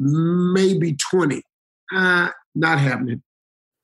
maybe 0.00 0.96
20. 1.10 1.42
Uh, 1.94 2.30
not 2.54 2.78
happening. 2.78 3.22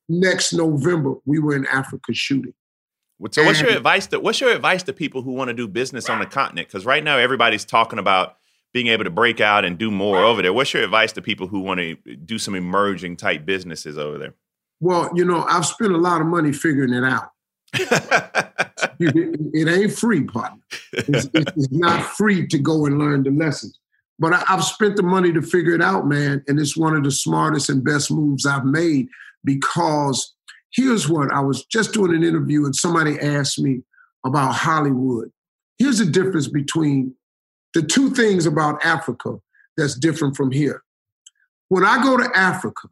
Next 0.09 0.52
November, 0.52 1.14
we 1.25 1.38
were 1.38 1.54
in 1.54 1.66
Africa 1.66 2.12
shooting. 2.12 2.54
So 3.30 3.44
what's 3.44 3.61
your 3.61 3.71
advice 3.71 4.06
to 4.09 4.21
what's 4.21 4.40
your 4.40 4.50
advice 4.50 4.83
to 4.85 4.92
people 4.92 5.23
who 5.23 5.33
want 5.33 5.49
to 5.49 5.54
do 5.54 5.68
business 5.68 6.11
on 6.11 6.18
the 6.18 6.26
continent? 6.26 6.68
Because 6.68 6.85
right 6.85 7.02
now 7.02 7.16
everybody's 7.16 7.64
talking 7.64 7.99
about 7.99 8.37
being 8.73 8.88
able 8.88 9.04
to 9.04 9.11
break 9.11 9.40
out 9.40 9.64
and 9.64 9.78
do 9.78 9.90
more 9.90 10.18
over 10.18 10.42
there. 10.42 10.52
What's 10.52 10.75
your 10.75 10.83
advice 10.83 11.12
to 11.12 11.23
people 11.23 11.47
who 11.47 11.61
want 11.61 11.78
to 11.78 11.94
do 12.16 12.38
some 12.38 12.56
emerging 12.56 13.16
type 13.16 13.47
businesses 13.47 13.97
over 13.97 14.18
there? 14.18 14.35
Well, 14.80 15.11
you 15.14 15.25
know, 15.25 15.44
I've 15.49 15.64
spent 15.64 15.92
a 15.92 15.97
lot 15.97 16.21
of 16.21 16.26
money 16.26 16.52
figuring 16.52 16.92
it 16.92 17.04
out. 17.04 17.30
it, 17.73 19.40
it, 19.54 19.68
ain't 19.68 19.92
free, 19.92 20.25
partner. 20.25 20.61
It's, 20.92 21.28
it's, 21.33 21.71
not 21.71 22.04
free 22.16 22.47
to 22.49 22.59
go 22.59 22.87
and 22.87 22.99
learn 22.99 23.23
the 23.23 23.30
lessons. 23.30 23.78
But 24.18 24.33
I, 24.33 24.44
I've 24.49 24.64
spent 24.64 24.97
the 24.97 25.02
money 25.04 25.33
to 25.33 25.42
figure 25.42 25.75
it 25.75 25.83
out, 25.83 26.06
man. 26.06 26.44
And 26.49 26.59
it's 26.59 26.76
one 26.76 26.97
of 26.97 27.04
the 27.04 27.11
smartest 27.12 27.71
and 27.71 27.83
best 27.83 28.11
moves 28.11 28.44
I've 28.44 28.64
made 28.64 29.09
because 29.44 30.33
Here's 30.74 31.08
what 31.08 31.32
I 31.32 31.40
was 31.40 31.64
just 31.66 31.92
doing 31.92 32.14
an 32.14 32.24
interview 32.24 32.64
and 32.64 32.74
somebody 32.74 33.18
asked 33.20 33.60
me 33.60 33.82
about 34.26 34.54
Hollywood. 34.54 35.30
Here's 35.78 35.98
the 35.98 36.06
difference 36.06 36.48
between 36.48 37.14
the 37.74 37.82
two 37.82 38.10
things 38.10 38.46
about 38.46 38.84
Africa 38.84 39.36
that's 39.76 39.94
different 39.94 40.36
from 40.36 40.50
here. 40.50 40.82
When 41.68 41.84
I 41.84 42.02
go 42.02 42.16
to 42.16 42.28
Africa, 42.34 42.88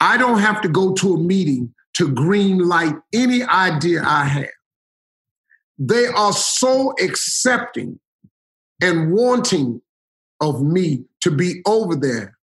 I 0.00 0.16
don't 0.18 0.40
have 0.40 0.60
to 0.62 0.68
go 0.68 0.92
to 0.94 1.14
a 1.14 1.18
meeting 1.18 1.74
to 1.94 2.12
green 2.12 2.58
light 2.58 2.94
any 3.14 3.42
idea 3.44 4.02
I 4.04 4.24
have. 4.24 4.48
They 5.78 6.06
are 6.06 6.32
so 6.32 6.94
accepting 7.02 7.98
and 8.82 9.12
wanting 9.12 9.80
of 10.40 10.62
me 10.62 11.04
to 11.22 11.30
be 11.30 11.62
over 11.66 11.96
there 11.96 12.36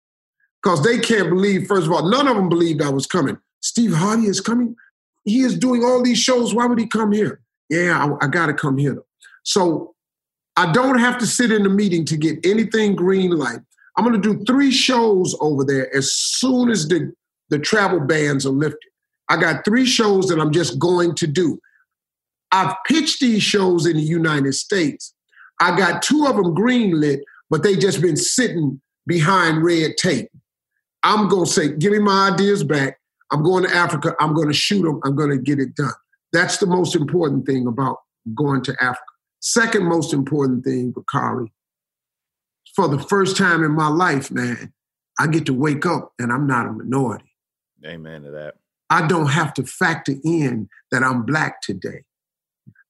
because 0.62 0.84
they 0.84 0.98
can't 1.00 1.30
believe, 1.30 1.68
first 1.68 1.88
of 1.88 1.94
all, 1.94 2.10
none 2.10 2.28
of 2.28 2.36
them 2.36 2.50
believed 2.50 2.82
I 2.82 2.90
was 2.90 3.06
coming. 3.06 3.38
Steve 3.64 3.94
Harvey 3.94 4.26
is 4.26 4.42
coming. 4.42 4.76
He 5.24 5.40
is 5.40 5.58
doing 5.58 5.84
all 5.84 6.04
these 6.04 6.20
shows. 6.20 6.54
Why 6.54 6.66
would 6.66 6.80
he 6.80 6.86
come 6.86 7.14
here? 7.14 7.40
Yeah, 7.70 7.98
I, 8.22 8.26
I 8.26 8.28
got 8.28 8.48
to 8.48 8.54
come 8.54 8.78
here. 8.78 9.02
So 9.44 9.96
I 10.58 10.72
don't 10.72 11.00
have 11.00 11.18
to 11.20 11.26
sit 11.26 11.52
in 11.52 11.64
the 11.64 11.70
meeting 11.70 12.06
to 12.06 12.18
get 12.18 12.46
anything 12.46 12.96
green 12.96 13.32
light. 13.32 13.60
I'm 13.98 14.06
going 14.06 14.22
to 14.22 14.36
do 14.36 14.44
three 14.44 14.72
shows 14.72 15.36
over 15.40 15.64
there 15.64 15.96
as 15.96 16.14
soon 16.14 16.70
as 16.70 16.88
the, 16.88 17.14
the 17.50 17.60
travel 17.60 18.02
bans 18.02 18.46
are 18.46 18.50
lifted. 18.52 18.90
I 19.30 19.38
got 19.38 19.64
three 19.64 19.86
shows 19.86 20.28
that 20.28 20.40
I'm 20.40 20.52
just 20.52 20.78
going 20.78 21.16
to 21.16 21.28
do. 21.28 21.58
I've 22.52 22.76
pitched 22.86 23.22
these 23.22 23.42
shows 23.42 23.86
in 23.86 23.96
the 23.96 24.04
United 24.04 24.54
States. 24.54 25.14
I 25.62 25.76
got 25.78 26.02
two 26.02 26.26
of 26.28 26.36
them 26.36 26.54
greenlit, 26.54 27.22
but 27.50 27.64
they 27.64 27.78
just 27.78 28.02
been 28.02 28.18
sitting 28.18 28.82
behind 29.08 29.64
red 29.64 29.96
tape. 29.98 30.30
I'm 31.04 31.30
going 31.30 31.46
to 31.46 31.52
say, 31.52 31.70
give 31.70 31.94
me 31.94 32.00
my 32.00 32.30
ideas 32.32 32.64
back. 32.64 33.00
I'm 33.34 33.42
going 33.42 33.64
to 33.64 33.76
Africa. 33.76 34.16
I'm 34.20 34.34
going 34.34 34.48
to 34.48 34.54
shoot 34.54 34.84
them. 34.84 35.02
I'm 35.04 35.16
going 35.16 35.32
to 35.32 35.40
get 35.40 35.60
it 35.60 35.76
done. 35.76 35.92
That's 36.32 36.58
the 36.58 36.68
most 36.68 36.96
important 36.96 37.46
thing 37.46 37.66
about 37.68 37.98
going 38.36 38.62
to 38.64 38.76
Africa. 38.80 39.04
Second 39.42 39.86
most 39.86 40.14
important 40.14 40.64
thing, 40.64 40.92
Bakari, 40.92 41.52
for 42.76 42.88
the 42.88 43.00
first 43.00 43.36
time 43.36 43.64
in 43.64 43.72
my 43.72 43.88
life, 43.88 44.32
man, 44.32 44.72
I 45.20 45.28
get 45.28 45.48
to 45.48 45.54
wake 45.54 45.86
up 45.86 46.14
and 46.20 46.32
I'm 46.32 46.48
not 46.48 46.68
a 46.68 46.72
minority. 46.72 47.26
Amen 47.86 48.22
to 48.24 48.32
that. 48.32 48.56
I 48.90 49.08
don't 49.08 49.28
have 49.28 49.54
to 49.56 49.64
factor 49.64 50.14
in 50.24 50.70
that 50.92 51.04
I'm 51.04 51.24
black 51.24 51.62
today, 51.62 52.04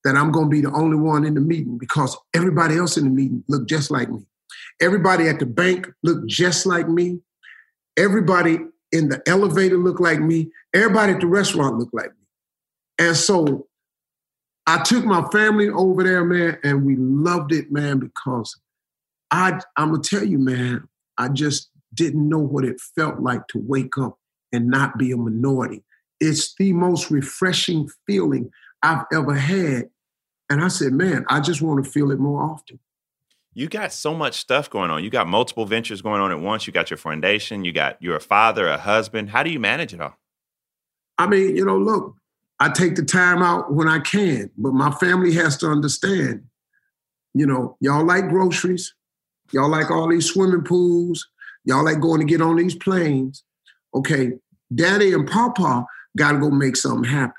that 0.04 0.16
I'm 0.16 0.32
going 0.32 0.48
to 0.48 0.52
be 0.52 0.62
the 0.62 0.72
only 0.72 0.98
one 0.98 1.26
in 1.26 1.34
the 1.34 1.42
meeting 1.42 1.78
because 1.78 2.18
everybody 2.34 2.78
else 2.78 2.98
in 2.98 3.06
the 3.06 3.10
meeting 3.10 3.44
looked 3.48 3.70
just 3.70 3.90
like 3.90 4.10
me. 4.10 4.26
Everybody 4.82 5.30
at 5.30 5.40
the 5.40 5.46
bank 5.46 5.90
looked 6.04 6.28
just 6.28 6.66
like 6.66 6.90
me. 6.90 7.20
Everybody 7.98 8.60
in 8.94 9.10
the 9.10 9.22
elevator 9.28 9.78
looked 9.78 10.00
like 10.00 10.22
me. 10.22 10.52
Everybody 10.74 11.14
at 11.14 11.20
the 11.20 11.28
restaurant 11.28 11.78
looked 11.78 11.94
like 11.94 12.12
me. 12.12 12.26
And 13.00 13.18
so 13.18 13.68
I 14.66 14.82
took 14.84 15.04
my 15.04 15.28
family 15.30 15.68
over 15.68 16.04
there, 16.04 16.24
man, 16.24 16.58
and 16.64 16.86
we 16.86 16.96
loved 16.96 17.52
it, 17.52 17.72
man, 17.72 18.00
because 18.00 18.58
I 19.32 19.60
I'm 19.76 19.92
gonna 19.92 20.04
tell 20.04 20.24
you, 20.24 20.38
man, 20.38 20.88
I 21.18 21.28
just 21.28 21.70
didn't 21.94 22.30
know 22.30 22.40
what 22.40 22.64
it 22.64 22.80
felt 22.96 23.20
like 23.20 23.48
to 23.50 23.60
wake 23.60 23.98
up 23.98 24.18
and 24.54 24.68
not 24.68 24.98
be 24.98 25.12
a 25.12 25.18
minority. 25.18 25.84
It's 26.20 26.56
the 26.56 26.72
most 26.72 27.12
refreshing 27.12 27.90
feeling 28.08 28.52
I've 28.82 29.06
ever 29.12 29.34
had. 29.34 29.90
And 30.50 30.64
I 30.64 30.68
said, 30.68 30.94
man, 30.94 31.26
I 31.30 31.40
just 31.40 31.62
want 31.62 31.84
to 31.84 31.90
feel 31.90 32.12
it 32.12 32.20
more 32.20 32.44
often 32.44 32.80
you 33.54 33.68
got 33.68 33.94
so 33.94 34.14
much 34.14 34.36
stuff 34.36 34.70
going 34.70 34.90
on. 34.90 35.04
You 35.04 35.10
got 35.10 35.28
multiple 35.28 35.66
ventures 35.66 36.02
going 36.02 36.22
on 36.22 36.32
at 36.32 36.40
once. 36.40 36.66
You 36.66 36.74
got 36.74 36.90
your 36.90 36.98
foundation. 36.98 37.64
You 37.64 37.72
got 37.72 38.02
you're 38.02 38.16
a 38.16 38.22
father, 38.22 38.68
a 38.68 38.78
husband. 38.78 39.30
How 39.30 39.44
do 39.44 39.52
you 39.52 39.60
manage 39.60 39.94
it 39.94 40.02
all? 40.02 40.18
I 41.18 41.28
mean, 41.28 41.56
you 41.56 41.66
know, 41.66 41.78
look, 41.78 42.16
I 42.60 42.70
take 42.70 42.96
the 42.96 43.04
time 43.04 43.44
out 43.44 43.74
when 43.74 43.88
I 43.88 44.00
can, 44.00 44.50
but 44.58 44.74
my 44.74 44.92
family 44.92 45.34
has 45.36 45.58
to 45.58 45.68
understand. 45.68 46.44
You 47.34 47.46
know, 47.46 47.78
y'all 47.80 48.06
like 48.06 48.30
groceries. 48.30 48.94
Y'all 49.52 49.70
like 49.70 49.92
all 49.92 50.10
these 50.10 50.26
swimming 50.26 50.64
pools. 50.64 51.28
Y'all 51.66 51.86
like 51.86 52.00
going 52.00 52.20
to 52.20 52.26
get 52.26 52.42
on 52.42 52.56
these 52.56 52.76
planes. 52.76 53.44
Okay, 53.94 54.34
daddy 54.74 55.14
and 55.14 55.28
papa 55.28 55.86
got 56.18 56.34
to 56.34 56.40
go 56.40 56.50
make 56.50 56.76
something 56.76 57.10
happen. 57.10 57.34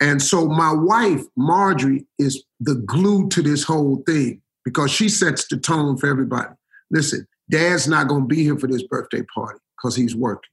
And 0.00 0.22
so 0.22 0.46
my 0.46 0.72
wife, 0.72 1.24
Marjorie, 1.36 2.06
is 2.18 2.44
the 2.60 2.74
glue 2.74 3.28
to 3.30 3.42
this 3.42 3.64
whole 3.64 4.02
thing 4.06 4.42
because 4.66 4.90
she 4.90 5.08
sets 5.08 5.46
the 5.46 5.56
tone 5.56 5.96
for 5.96 6.08
everybody. 6.08 6.52
Listen, 6.90 7.26
dad's 7.48 7.86
not 7.86 8.08
going 8.08 8.22
to 8.22 8.26
be 8.26 8.42
here 8.42 8.58
for 8.58 8.66
this 8.66 8.82
birthday 8.82 9.22
party 9.32 9.60
because 9.78 9.94
he's 9.94 10.14
working. 10.16 10.50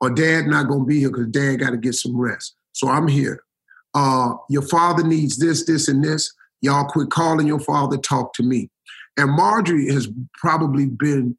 or 0.00 0.10
dad 0.10 0.46
not 0.46 0.68
gonna 0.68 0.84
be 0.84 1.00
here 1.00 1.10
because 1.10 1.28
dad 1.28 1.56
got 1.56 1.70
to 1.70 1.78
get 1.78 1.94
some 1.94 2.14
rest. 2.14 2.54
So 2.72 2.88
I'm 2.88 3.08
here. 3.08 3.42
Uh, 3.94 4.34
your 4.50 4.60
father 4.60 5.02
needs 5.02 5.38
this, 5.38 5.64
this, 5.64 5.88
and 5.88 6.04
this. 6.04 6.34
Y'all 6.60 6.84
quit 6.84 7.08
calling 7.08 7.46
your 7.46 7.60
father, 7.60 7.96
talk 7.96 8.34
to 8.34 8.42
me. 8.42 8.70
And 9.16 9.30
Marjorie 9.30 9.90
has 9.90 10.08
probably 10.34 10.84
been 10.84 11.38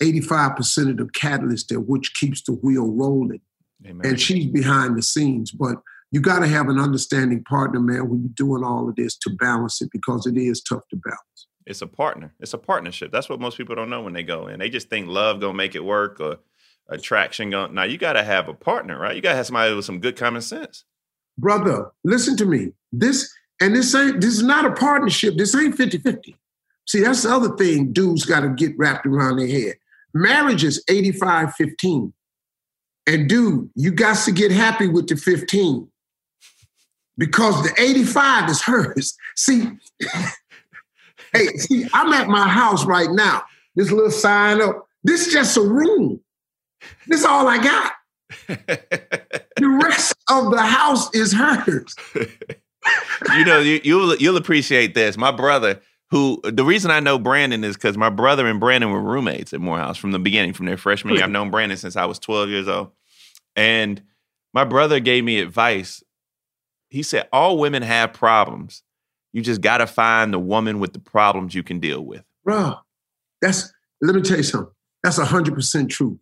85% 0.00 0.90
of 0.90 0.96
the 0.98 1.08
catalyst 1.12 1.70
there, 1.70 1.80
which 1.80 2.14
keeps 2.14 2.42
the 2.42 2.52
wheel 2.52 2.86
rolling. 2.92 3.40
Amen. 3.84 4.06
And 4.06 4.20
she's 4.20 4.46
behind 4.46 4.96
the 4.96 5.02
scenes. 5.02 5.50
But 5.50 5.78
you 6.12 6.20
got 6.20 6.40
to 6.40 6.46
have 6.46 6.68
an 6.68 6.78
understanding 6.78 7.42
partner, 7.44 7.80
man, 7.80 8.08
when 8.08 8.20
you're 8.20 8.30
doing 8.34 8.62
all 8.62 8.88
of 8.88 8.94
this 8.96 9.16
to 9.16 9.30
balance 9.30 9.80
it 9.80 9.90
because 9.90 10.26
it 10.26 10.36
is 10.36 10.62
tough 10.62 10.86
to 10.90 10.96
balance. 10.96 11.18
It's 11.66 11.80
a 11.80 11.86
partner. 11.86 12.34
It's 12.38 12.52
a 12.52 12.58
partnership. 12.58 13.10
That's 13.10 13.28
what 13.28 13.40
most 13.40 13.56
people 13.56 13.74
don't 13.74 13.88
know 13.90 14.02
when 14.02 14.12
they 14.12 14.22
go 14.22 14.46
in. 14.46 14.58
They 14.58 14.68
just 14.68 14.90
think 14.90 15.08
love 15.08 15.40
gonna 15.40 15.54
make 15.54 15.74
it 15.74 15.84
work 15.84 16.20
or 16.20 16.38
attraction 16.88 17.50
going. 17.50 17.72
Now 17.72 17.84
you 17.84 17.96
got 17.98 18.14
to 18.14 18.22
have 18.22 18.48
a 18.48 18.54
partner, 18.54 18.98
right? 18.98 19.16
You 19.16 19.22
got 19.22 19.30
to 19.30 19.36
have 19.36 19.46
somebody 19.46 19.74
with 19.74 19.84
some 19.84 20.00
good 20.00 20.16
common 20.16 20.42
sense. 20.42 20.84
Brother, 21.38 21.90
listen 22.04 22.36
to 22.36 22.44
me. 22.44 22.72
This 22.92 23.32
and 23.60 23.74
this 23.74 23.94
ain't 23.94 24.20
this 24.20 24.34
is 24.34 24.42
not 24.42 24.66
a 24.66 24.72
partnership. 24.72 25.36
This 25.36 25.54
ain't 25.54 25.78
50-50. 25.78 26.34
See, 26.86 27.00
that's 27.00 27.22
the 27.22 27.30
other 27.30 27.56
thing 27.56 27.92
dudes 27.92 28.24
got 28.24 28.40
to 28.40 28.50
get 28.50 28.76
wrapped 28.76 29.06
around 29.06 29.36
their 29.36 29.46
head. 29.46 29.76
Marriage 30.12 30.64
is 30.64 30.84
85-15. 30.90 32.12
And 33.06 33.28
dude, 33.28 33.70
you 33.74 33.92
got 33.92 34.18
to 34.24 34.32
get 34.32 34.50
happy 34.50 34.88
with 34.88 35.08
the 35.08 35.16
15 35.16 35.88
because 37.22 37.62
the 37.62 37.72
85 37.80 38.50
is 38.50 38.62
hers. 38.62 39.16
See, 39.36 39.68
hey, 41.32 41.46
see, 41.56 41.86
I'm 41.92 42.12
at 42.12 42.26
my 42.26 42.48
house 42.48 42.84
right 42.84 43.10
now. 43.12 43.44
This 43.76 43.92
little 43.92 44.10
sign 44.10 44.60
up. 44.60 44.88
This 45.04 45.28
is 45.28 45.32
just 45.32 45.56
a 45.56 45.60
room. 45.60 46.20
This 47.06 47.20
is 47.20 47.26
all 47.26 47.46
I 47.46 47.62
got. 47.62 47.92
the 48.48 49.80
rest 49.84 50.14
of 50.28 50.50
the 50.50 50.62
house 50.62 51.14
is 51.14 51.32
hers. 51.32 51.94
you 53.36 53.44
know, 53.44 53.60
you, 53.60 53.80
you'll 53.84 54.16
you'll 54.16 54.36
appreciate 54.36 54.94
this. 54.94 55.16
My 55.16 55.30
brother, 55.30 55.80
who 56.10 56.40
the 56.42 56.64
reason 56.64 56.90
I 56.90 56.98
know 56.98 57.20
Brandon 57.20 57.62
is 57.62 57.76
because 57.76 57.96
my 57.96 58.10
brother 58.10 58.48
and 58.48 58.58
Brandon 58.58 58.90
were 58.90 59.00
roommates 59.00 59.52
at 59.54 59.60
Morehouse 59.60 59.96
from 59.96 60.10
the 60.10 60.18
beginning, 60.18 60.54
from 60.54 60.66
their 60.66 60.76
freshman 60.76 61.14
year. 61.14 61.22
I've 61.22 61.30
known 61.30 61.50
Brandon 61.50 61.78
since 61.78 61.94
I 61.94 62.04
was 62.04 62.18
12 62.18 62.48
years 62.48 62.68
old. 62.68 62.90
And 63.54 64.02
my 64.52 64.64
brother 64.64 64.98
gave 64.98 65.22
me 65.22 65.40
advice. 65.40 66.02
He 66.92 67.02
said, 67.02 67.26
All 67.32 67.56
women 67.56 67.82
have 67.82 68.12
problems. 68.12 68.82
You 69.32 69.40
just 69.40 69.62
got 69.62 69.78
to 69.78 69.86
find 69.86 70.32
the 70.32 70.38
woman 70.38 70.78
with 70.78 70.92
the 70.92 70.98
problems 70.98 71.54
you 71.54 71.62
can 71.62 71.80
deal 71.80 72.04
with. 72.04 72.22
Bro, 72.44 72.76
that's, 73.40 73.72
let 74.02 74.14
me 74.14 74.20
tell 74.20 74.36
you 74.36 74.42
something. 74.42 74.74
That's 75.02 75.18
100% 75.18 75.88
true. 75.88 76.18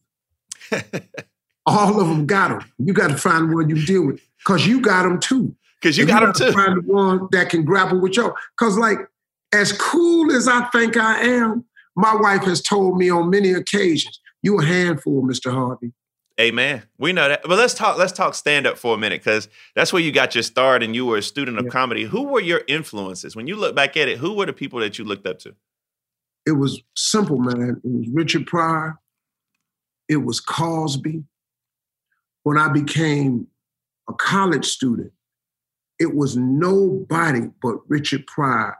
All 1.67 2.01
of 2.01 2.07
them 2.07 2.25
got 2.25 2.49
them. 2.51 2.73
You 2.79 2.93
got 2.93 3.09
to 3.09 3.17
find 3.17 3.53
one 3.53 3.69
you 3.69 3.85
deal 3.85 4.07
with 4.07 4.21
because 4.39 4.65
you 4.65 4.81
got 4.81 5.03
them 5.03 5.19
too. 5.19 5.57
Because 5.83 5.99
you, 5.99 6.07
got, 6.07 6.21
them 6.21 6.33
too. 6.35 6.53
Find 6.53 6.77
the 6.77 6.93
one 6.93 7.27
that 7.33 7.51
can 7.51 7.65
grapple 7.65 8.01
with 8.01 8.17
you. 8.17 8.33
Because 8.57 8.79
like, 8.79 8.99
as 9.53 9.73
cool 9.73 10.31
as 10.31 10.47
I 10.47 10.67
think 10.67 10.97
I 10.97 11.21
am, 11.21 11.65
my 11.97 12.15
wife 12.15 12.45
has 12.45 12.63
told 12.63 12.97
me 12.97 13.11
on 13.11 13.29
many 13.29 13.51
occasions, 13.53 14.21
"You 14.43 14.61
a 14.61 14.65
handful, 14.65 15.23
Mr. 15.23 15.51
Harvey." 15.51 15.93
Amen. 16.41 16.83
We 16.97 17.13
know 17.13 17.29
that. 17.29 17.43
But 17.43 17.59
let's 17.59 17.75
talk. 17.75 17.99
Let's 17.99 18.13
talk 18.13 18.35
stand 18.35 18.67
up 18.67 18.79
for 18.79 18.95
a 18.95 18.99
minute 18.99 19.21
because 19.23 19.49
that's 19.75 19.93
where 19.93 20.01
you 20.01 20.11
got 20.11 20.35
your 20.35 20.43
start, 20.43 20.83
and 20.83 20.95
you 20.95 21.05
were 21.05 21.19
a 21.19 21.23
student 21.23 21.59
of 21.59 21.67
yeah. 21.67 21.71
comedy. 21.71 22.05
Who 22.05 22.23
were 22.23 22.41
your 22.41 22.63
influences 22.67 23.37
when 23.37 23.47
you 23.47 23.57
look 23.57 23.75
back 23.77 23.97
at 23.97 24.09
it? 24.09 24.19
Who 24.19 24.33
were 24.33 24.47
the 24.47 24.55
people 24.55 24.81
that 24.81 24.99
you 24.99 25.05
looked 25.05 25.27
up 25.27 25.39
to? 25.41 25.55
It 26.47 26.53
was 26.53 26.83
simple, 26.97 27.39
man. 27.39 27.83
It 27.85 27.89
was 27.89 28.09
Richard 28.09 28.47
Pryor. 28.47 28.99
It 30.09 30.17
was 30.17 30.41
Cosby. 30.41 31.25
When 32.45 32.57
I 32.57 32.69
became 32.69 33.47
a 34.09 34.15
college 34.15 34.65
student, 34.65 35.13
it 35.99 36.15
was 36.15 36.39
nobody 36.39 37.51
but 37.63 37.77
Richard 37.89 38.27
Pryor, 38.27 38.79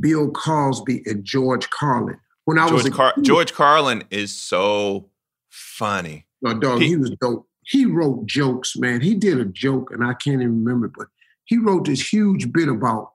Bill 0.00 0.32
Cosby, 0.32 1.02
and 1.06 1.24
George 1.24 1.70
Carlin. 1.70 2.18
When 2.46 2.58
I 2.58 2.68
George 2.68 2.82
was 2.82 2.92
Car- 2.92 3.14
George 3.22 3.52
Carlin 3.52 4.02
is 4.10 4.34
so 4.34 5.08
funny. 5.48 6.26
No, 6.54 6.60
dog, 6.60 6.80
he, 6.80 6.88
he 6.88 6.96
was 6.96 7.10
dope. 7.20 7.46
He 7.64 7.84
wrote 7.84 8.26
jokes, 8.26 8.76
man. 8.76 9.00
He 9.00 9.14
did 9.14 9.38
a 9.38 9.44
joke, 9.44 9.90
and 9.92 10.04
I 10.04 10.14
can't 10.14 10.40
even 10.40 10.64
remember, 10.64 10.90
but 10.96 11.08
he 11.44 11.58
wrote 11.58 11.86
this 11.86 12.12
huge 12.12 12.52
bit 12.52 12.68
about 12.68 13.12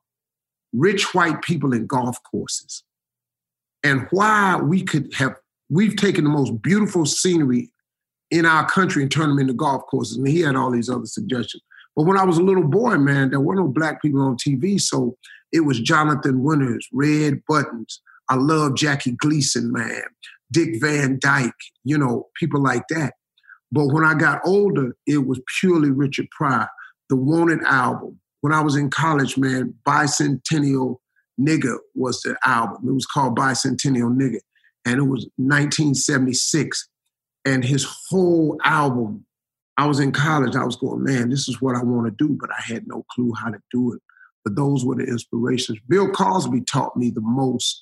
rich 0.74 1.14
white 1.14 1.42
people 1.42 1.74
in 1.74 1.86
golf 1.86 2.18
courses 2.30 2.84
and 3.84 4.08
why 4.12 4.58
we 4.58 4.84
could 4.84 5.14
have 5.14 5.36
we've 5.70 5.96
taken 5.96 6.24
the 6.24 6.30
most 6.30 6.62
beautiful 6.62 7.06
scenery 7.06 7.72
in 8.30 8.46
our 8.46 8.68
country 8.70 9.02
and 9.02 9.12
turned 9.12 9.32
them 9.32 9.40
into 9.40 9.54
golf 9.54 9.84
courses. 9.88 10.18
And 10.18 10.28
he 10.28 10.42
had 10.42 10.56
all 10.56 10.72
these 10.72 10.90
other 10.90 11.06
suggestions. 11.06 11.64
But 11.96 12.04
when 12.04 12.18
I 12.18 12.24
was 12.24 12.38
a 12.38 12.44
little 12.44 12.68
boy, 12.68 12.98
man, 12.98 13.30
there 13.30 13.40
were 13.40 13.56
no 13.56 13.68
black 13.68 14.02
people 14.02 14.22
on 14.22 14.38
TV. 14.38 14.80
So 14.80 15.18
it 15.52 15.62
was 15.62 15.80
Jonathan 15.80 16.44
Winters, 16.44 16.88
Red 16.94 17.42
Buttons. 17.48 18.02
I 18.30 18.36
love 18.36 18.76
Jackie 18.76 19.12
Gleason, 19.12 19.72
man, 19.74 20.04
Dick 20.52 20.80
Van 20.80 21.20
Dyke, 21.20 21.52
you 21.84 21.98
know, 21.98 22.30
people 22.40 22.62
like 22.62 22.84
that. 22.90 23.16
But 23.72 23.88
when 23.88 24.04
I 24.04 24.14
got 24.14 24.42
older, 24.46 24.96
it 25.08 25.26
was 25.26 25.40
purely 25.60 25.92
Richard 25.92 26.28
Pryor, 26.32 26.68
the 27.10 27.16
Wanted 27.16 27.64
album. 27.64 28.20
When 28.42 28.54
I 28.54 28.62
was 28.62 28.76
in 28.76 28.90
college, 28.90 29.38
man, 29.38 29.74
Bicentennial 29.88 30.98
Nigga 31.40 31.78
was 31.96 32.22
the 32.22 32.36
album. 32.46 32.88
It 32.88 32.92
was 32.92 33.06
called 33.06 33.38
Bicentennial 33.38 34.16
Nigga. 34.16 34.40
And 34.86 34.98
it 34.98 35.04
was 35.04 35.28
1976. 35.38 36.90
And 37.46 37.64
his 37.64 37.88
whole 38.10 38.58
album, 38.66 39.26
I 39.78 39.86
was 39.88 40.00
in 40.00 40.12
college, 40.12 40.56
I 40.56 40.66
was 40.66 40.76
going, 40.76 41.04
man, 41.04 41.30
this 41.30 41.48
is 41.48 41.62
what 41.62 41.76
I 41.76 41.84
want 41.84 42.06
to 42.06 42.28
do, 42.28 42.38
but 42.40 42.50
I 42.52 42.62
had 42.62 42.88
no 42.88 43.06
clue 43.12 43.34
how 43.40 43.50
to 43.50 43.60
do 43.72 43.94
it. 43.94 44.02
But 44.44 44.56
those 44.56 44.84
were 44.84 44.96
the 44.96 45.04
inspirations. 45.04 45.80
Bill 45.88 46.10
Cosby 46.10 46.62
taught 46.62 46.98
me 46.98 47.10
the 47.10 47.22
most 47.22 47.80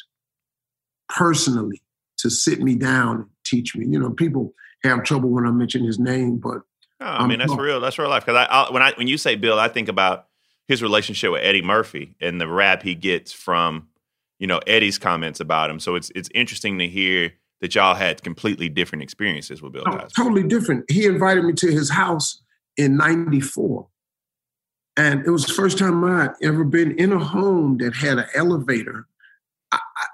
personally 1.10 1.82
to 2.20 2.30
sit 2.30 2.62
me 2.62 2.76
down 2.76 3.16
and 3.16 3.26
teach 3.46 3.76
me. 3.76 3.86
You 3.90 4.00
know, 4.00 4.12
people 4.12 4.54
have 4.84 5.04
trouble 5.04 5.30
when 5.30 5.46
I 5.46 5.52
mention 5.52 5.84
his 5.84 6.00
name, 6.00 6.38
but 6.38 6.62
oh, 7.02 7.06
I 7.06 7.28
mean 7.28 7.40
that's 7.40 7.56
real. 7.56 7.80
That's 7.80 8.00
real 8.00 8.10
life. 8.10 8.26
Because 8.26 8.48
I, 8.50 8.52
I, 8.52 8.72
when 8.72 8.82
I 8.82 8.94
when 8.94 9.08
you 9.08 9.18
say 9.18 9.36
Bill, 9.36 9.60
I 9.60 9.68
think 9.68 9.90
about 9.90 10.28
his 10.68 10.82
relationship 10.84 11.32
with 11.32 11.42
Eddie 11.44 11.62
Murphy 11.62 12.16
and 12.22 12.40
the 12.40 12.48
rap 12.48 12.84
he 12.84 12.96
gets 12.96 13.34
from 13.34 13.88
you 14.40 14.48
know 14.48 14.60
Eddie's 14.68 14.98
comments 14.98 15.40
about 15.40 15.70
him. 15.70 15.80
So 15.80 15.96
it's 15.96 16.12
it's 16.16 16.30
interesting 16.34 16.80
to 16.80 16.88
hear 16.88 17.34
that 17.62 17.76
y'all 17.76 17.96
had 17.96 18.24
completely 18.24 18.70
different 18.70 19.04
experiences 19.04 19.62
with 19.62 19.74
Bill 19.74 19.84
oh, 19.86 20.08
Totally 20.16 20.44
different. 20.44 20.90
He 20.90 21.06
invited 21.06 21.44
me 21.44 21.54
to 21.54 21.72
his 21.72 21.90
house 21.90 22.42
in 22.78 22.96
'94, 22.96 23.88
and 24.96 25.26
it 25.26 25.30
was 25.30 25.46
the 25.46 25.54
first 25.54 25.78
time 25.78 26.04
I'd 26.04 26.32
ever 26.42 26.64
been 26.64 26.98
in 26.98 27.12
a 27.12 27.24
home 27.24 27.78
that 27.80 27.96
had 27.96 28.20
an 28.20 28.28
elevator. 28.36 29.08
I, 29.72 29.80
I, 29.98 30.06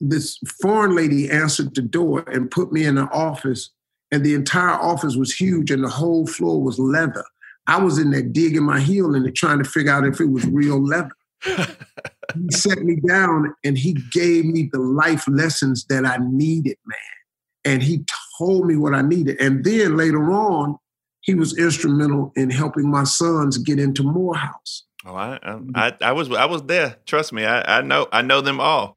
this 0.00 0.38
foreign 0.60 0.94
lady 0.94 1.30
answered 1.30 1.74
the 1.74 1.82
door 1.82 2.24
and 2.28 2.50
put 2.50 2.72
me 2.72 2.84
in 2.84 2.96
the 2.96 3.08
office, 3.10 3.70
and 4.10 4.24
the 4.24 4.34
entire 4.34 4.74
office 4.74 5.16
was 5.16 5.32
huge, 5.32 5.70
and 5.70 5.82
the 5.82 5.88
whole 5.88 6.26
floor 6.26 6.62
was 6.62 6.78
leather. 6.78 7.24
I 7.66 7.82
was 7.82 7.98
in 7.98 8.10
there 8.10 8.22
digging 8.22 8.64
my 8.64 8.80
heel 8.80 9.14
in 9.14 9.24
it, 9.24 9.34
trying 9.34 9.58
to 9.58 9.68
figure 9.68 9.92
out 9.92 10.06
if 10.06 10.20
it 10.20 10.26
was 10.26 10.46
real 10.46 10.82
leather 10.82 11.12
he 11.44 12.50
set 12.50 12.82
me 12.82 12.96
down 12.96 13.54
and 13.64 13.76
he 13.76 13.94
gave 14.12 14.44
me 14.44 14.68
the 14.72 14.78
life 14.78 15.26
lessons 15.28 15.84
that 15.86 16.06
I 16.06 16.18
needed, 16.20 16.76
man. 16.86 16.98
And 17.64 17.82
he 17.82 18.04
told 18.38 18.66
me 18.66 18.76
what 18.76 18.94
I 18.94 19.02
needed. 19.02 19.40
And 19.40 19.64
then 19.64 19.96
later 19.96 20.32
on, 20.32 20.76
he 21.22 21.34
was 21.34 21.56
instrumental 21.56 22.32
in 22.36 22.50
helping 22.50 22.90
my 22.90 23.04
sons 23.04 23.56
get 23.58 23.78
into 23.78 24.02
Morehouse. 24.02 24.84
Oh, 25.06 25.14
I, 25.14 25.38
um, 25.38 25.70
I, 25.74 25.94
I 26.00 26.12
was, 26.12 26.30
I 26.30 26.44
was 26.46 26.62
there. 26.62 26.96
Trust 27.06 27.32
me, 27.32 27.44
I, 27.44 27.78
I 27.78 27.80
know, 27.82 28.08
I 28.12 28.22
know 28.22 28.40
them 28.40 28.60
all. 28.60 28.96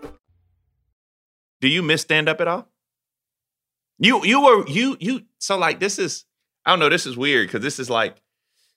Do 1.61 1.69
you 1.69 1.81
miss 1.81 2.01
stand 2.01 2.27
up 2.27 2.41
at 2.41 2.47
all? 2.47 2.67
You 3.99 4.25
you 4.25 4.41
were 4.41 4.67
you 4.67 4.97
you 4.99 5.21
so 5.37 5.57
like 5.57 5.79
this 5.79 5.99
is 5.99 6.25
I 6.65 6.71
don't 6.71 6.79
know. 6.79 6.89
This 6.89 7.05
is 7.05 7.15
weird 7.15 7.47
because 7.47 7.61
this 7.61 7.79
is 7.79 7.89
like 7.89 8.17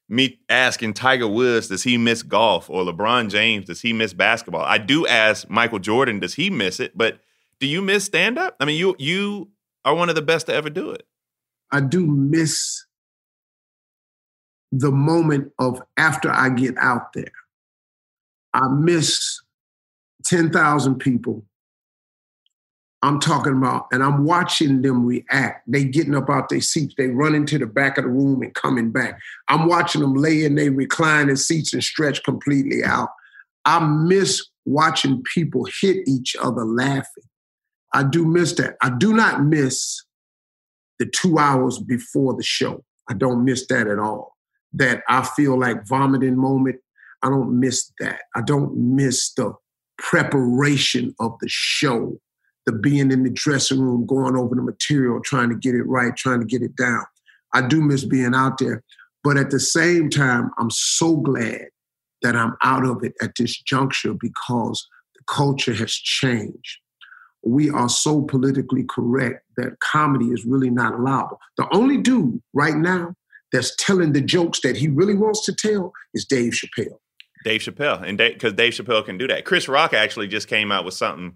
me 0.09 0.39
asking 0.51 0.95
Tiger 0.95 1.27
Woods, 1.27 1.69
does 1.69 1.83
he 1.83 1.97
miss 1.97 2.23
golf? 2.23 2.69
Or 2.69 2.85
LeBron 2.85 3.31
James, 3.31 3.67
does 3.67 3.81
he 3.81 3.93
miss 3.93 4.13
basketball? 4.13 4.63
I 4.63 4.79
do 4.79 5.07
ask 5.07 5.49
Michael 5.49 5.79
Jordan, 5.79 6.21
does 6.21 6.35
he 6.35 6.51
miss 6.51 6.79
it? 6.79 6.97
But 6.97 7.21
Do 7.61 7.67
you 7.67 7.81
miss 7.81 8.05
stand 8.05 8.39
up? 8.39 8.57
I 8.61 8.67
mean, 8.67 8.79
you 8.79 8.95
you 8.99 9.49
are 9.85 9.95
one 9.95 10.09
of 10.11 10.15
the 10.15 10.23
best 10.23 10.47
to 10.47 10.55
ever 10.55 10.71
do 10.71 10.91
it. 10.91 11.07
I 11.73 11.81
do 11.81 12.07
miss 12.07 12.85
the 14.73 14.91
moment 14.91 15.53
of 15.59 15.81
after 15.97 16.31
I 16.31 16.51
get 16.51 16.77
out 16.79 17.13
there. 17.15 17.33
I 18.53 18.69
miss 18.69 19.41
10,000 20.25 20.97
people. 20.97 21.45
I'm 23.05 23.21
talking 23.21 23.53
about, 23.53 23.87
and 23.93 24.03
I'm 24.03 24.25
watching 24.25 24.81
them 24.81 25.05
react. 25.05 25.71
They 25.71 25.85
getting 25.85 26.15
up 26.15 26.31
out 26.31 26.49
their 26.49 26.63
seats, 26.63 26.95
they 26.97 27.09
running 27.09 27.45
to 27.47 27.59
the 27.59 27.67
back 27.67 27.99
of 27.99 28.05
the 28.05 28.11
room 28.11 28.41
and 28.41 28.55
coming 28.55 28.91
back. 28.91 29.21
I'm 29.49 29.67
watching 29.69 30.01
them 30.01 30.15
lay 30.15 30.45
in 30.45 30.55
their 30.55 30.73
reclining 30.73 31.37
seats 31.37 31.75
and 31.75 31.85
stretch 31.85 32.23
completely 32.23 32.83
out. 32.83 33.11
I 33.67 33.81
miss 33.81 34.43
watching 34.65 35.23
people 35.35 35.67
hit 35.83 36.09
each 36.09 36.35
other 36.41 36.65
laughing. 36.65 37.25
I 37.93 38.05
do 38.05 38.25
miss 38.25 38.55
that. 38.55 38.77
I 38.83 38.91
do 38.91 39.13
not 39.13 39.45
miss 39.45 40.03
the 40.99 41.07
two 41.15 41.39
hours 41.39 41.79
before 41.79 42.35
the 42.35 42.43
show. 42.43 42.85
I 43.11 43.15
don't 43.15 43.45
miss 43.45 43.67
that 43.67 43.87
at 43.87 43.99
all. 43.99 44.35
That 44.73 45.03
I 45.09 45.23
feel 45.23 45.59
like 45.59 45.87
vomiting 45.87 46.37
moment. 46.37 46.77
I 47.23 47.29
don't 47.29 47.61
miss 47.61 47.93
that. 48.01 48.23
I 48.35 48.41
don't 48.41 48.75
miss 48.75 49.33
the 49.35 49.53
preparation 49.99 51.15
of 51.21 51.39
the 51.41 51.49
show, 51.49 52.19
the 52.67 52.73
being 52.73 53.11
in 53.11 53.23
the 53.25 53.31
dressing 53.31 53.81
room, 53.81 54.07
going 54.07 54.37
over 54.37 54.55
the 54.55 54.63
material, 54.63 55.21
trying 55.23 55.51
to 55.51 55.57
get 55.57 55.75
it 55.75 55.85
right, 55.85 56.17
trying 56.17 56.41
to 56.41 56.47
get 56.47 56.63
it 56.63 56.77
down. 56.77 57.05
I 57.53 57.67
do 57.67 57.81
miss 57.81 58.05
being 58.05 58.35
out 58.35 58.59
there. 58.59 58.83
But 59.23 59.37
at 59.37 59.51
the 59.51 59.61
same 59.61 60.11
time, 60.11 60.51
I'm 60.59 60.71
so 60.71 61.17
glad 61.17 61.67
that 62.23 62.37
I'm 62.37 62.57
out 62.63 62.85
of 62.85 63.05
it 63.05 63.15
at 63.23 63.33
this 63.39 63.61
juncture 63.63 64.15
because 64.15 64.87
the 65.15 65.23
culture 65.29 65.75
has 65.75 65.93
changed. 65.93 66.79
We 67.43 67.71
are 67.71 67.89
so 67.89 68.23
politically 68.23 68.85
correct 68.89 69.45
that 69.57 69.79
comedy 69.81 70.27
is 70.27 70.45
really 70.45 70.71
not 70.71 70.95
allowable. 70.95 71.39
The 71.59 71.69
only 71.73 71.99
dude 71.99 72.41
right 72.55 72.77
now 72.77 73.15
that's 73.53 73.77
telling 73.77 74.13
the 74.13 74.21
jokes 74.23 74.61
that 74.61 74.77
he 74.77 74.89
really 74.89 75.15
wants 75.15 75.45
to 75.45 75.55
tell 75.55 75.93
is 76.15 76.25
Dave 76.25 76.53
Chappelle. 76.53 76.99
Dave 77.45 77.61
Chappelle, 77.61 78.03
and 78.03 78.17
because 78.17 78.55
Dave, 78.55 78.75
Dave 78.75 78.87
Chappelle 78.87 79.05
can 79.05 79.19
do 79.19 79.29
that. 79.29 79.45
Chris 79.45 79.69
Rock 79.69 79.93
actually 79.93 80.29
just 80.29 80.49
came 80.49 80.73
out 80.73 80.87
with 80.87 80.95
something 80.95 81.35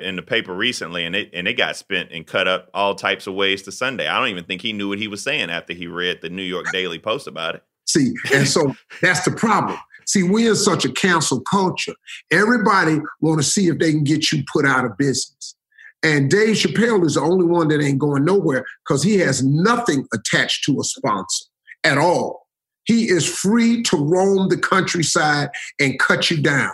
in 0.00 0.16
the 0.16 0.22
paper 0.22 0.54
recently, 0.54 1.04
and 1.04 1.14
it 1.14 1.30
and 1.32 1.46
it 1.46 1.54
got 1.54 1.76
spent 1.76 2.10
and 2.12 2.26
cut 2.26 2.48
up 2.48 2.70
all 2.74 2.94
types 2.94 3.26
of 3.26 3.34
ways 3.34 3.62
to 3.62 3.72
Sunday. 3.72 4.08
I 4.08 4.18
don't 4.18 4.28
even 4.28 4.44
think 4.44 4.62
he 4.62 4.72
knew 4.72 4.88
what 4.88 4.98
he 4.98 5.08
was 5.08 5.22
saying 5.22 5.50
after 5.50 5.72
he 5.72 5.86
read 5.86 6.20
the 6.22 6.30
New 6.30 6.42
York 6.42 6.66
Daily 6.72 6.98
Post 6.98 7.26
about 7.26 7.54
it. 7.54 7.62
See, 7.86 8.14
and 8.32 8.46
so 8.46 8.74
that's 9.02 9.24
the 9.24 9.32
problem. 9.32 9.78
See, 10.06 10.22
we're 10.22 10.50
in 10.50 10.56
such 10.56 10.84
a 10.84 10.92
cancel 10.92 11.40
culture. 11.42 11.94
Everybody 12.32 12.98
want 13.20 13.40
to 13.40 13.46
see 13.46 13.68
if 13.68 13.78
they 13.78 13.92
can 13.92 14.02
get 14.02 14.32
you 14.32 14.42
put 14.52 14.66
out 14.66 14.84
of 14.84 14.96
business. 14.98 15.54
And 16.02 16.30
Dave 16.30 16.56
Chappelle 16.56 17.04
is 17.04 17.14
the 17.14 17.20
only 17.20 17.44
one 17.44 17.68
that 17.68 17.80
ain't 17.80 17.98
going 17.98 18.24
nowhere 18.24 18.64
because 18.84 19.02
he 19.02 19.18
has 19.18 19.44
nothing 19.44 20.06
attached 20.14 20.64
to 20.64 20.80
a 20.80 20.84
sponsor 20.84 21.44
at 21.84 21.98
all. 21.98 22.46
He 22.84 23.08
is 23.08 23.24
free 23.24 23.82
to 23.84 23.96
roam 23.96 24.48
the 24.48 24.56
countryside 24.56 25.50
and 25.78 25.98
cut 25.98 26.30
you 26.30 26.42
down. 26.42 26.72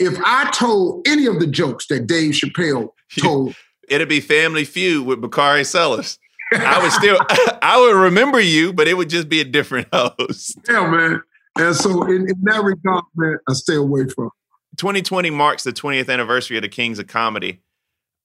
If 0.00 0.18
I 0.24 0.50
told 0.50 1.06
any 1.06 1.26
of 1.26 1.40
the 1.40 1.46
jokes 1.46 1.86
that 1.88 2.06
Dave 2.06 2.32
Chappelle 2.32 2.88
told, 3.18 3.54
it'd 3.88 4.08
be 4.08 4.20
Family 4.20 4.64
Feud 4.64 5.06
with 5.06 5.20
Bakari 5.20 5.62
Sellers. 5.62 6.18
I 6.52 6.82
would 6.82 6.90
still, 6.90 7.18
I 7.62 7.78
would 7.78 7.94
remember 7.94 8.40
you, 8.40 8.72
but 8.72 8.88
it 8.88 8.94
would 8.94 9.10
just 9.10 9.28
be 9.28 9.40
a 9.40 9.44
different 9.44 9.88
host. 9.92 10.58
Yeah, 10.68 10.90
man. 10.90 11.22
And 11.56 11.76
so, 11.76 12.04
in, 12.04 12.28
in 12.28 12.40
that 12.42 12.62
regard, 12.62 13.04
man, 13.14 13.38
I 13.48 13.52
stay 13.52 13.76
away 13.76 14.06
from. 14.08 14.30
2020 14.78 15.30
marks 15.30 15.64
the 15.64 15.72
20th 15.72 16.08
anniversary 16.08 16.56
of 16.56 16.62
the 16.62 16.68
Kings 16.68 16.98
of 16.98 17.06
Comedy. 17.06 17.60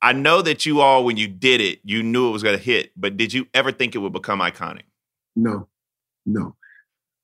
I 0.01 0.13
know 0.13 0.41
that 0.41 0.65
you 0.65 0.79
all, 0.79 1.03
when 1.03 1.17
you 1.17 1.27
did 1.27 1.59
it, 1.59 1.79
you 1.83 2.03
knew 2.03 2.29
it 2.29 2.31
was 2.31 2.43
going 2.43 2.57
to 2.57 2.63
hit, 2.63 2.91
but 2.95 3.17
did 3.17 3.33
you 3.33 3.47
ever 3.53 3.71
think 3.71 3.95
it 3.95 3.97
would 3.97 4.13
become 4.13 4.39
iconic? 4.39 4.83
No, 5.35 5.67
no. 6.25 6.55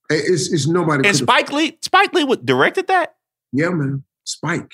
It's, 0.10 0.52
it's 0.52 0.68
nobody. 0.68 1.08
And 1.08 1.16
Spike 1.16 1.52
Lee, 1.52 1.78
Spike 1.82 2.14
Lee 2.14 2.36
directed 2.44 2.88
that. 2.88 3.16
Yeah, 3.54 3.70
man, 3.70 4.04
Spike. 4.26 4.74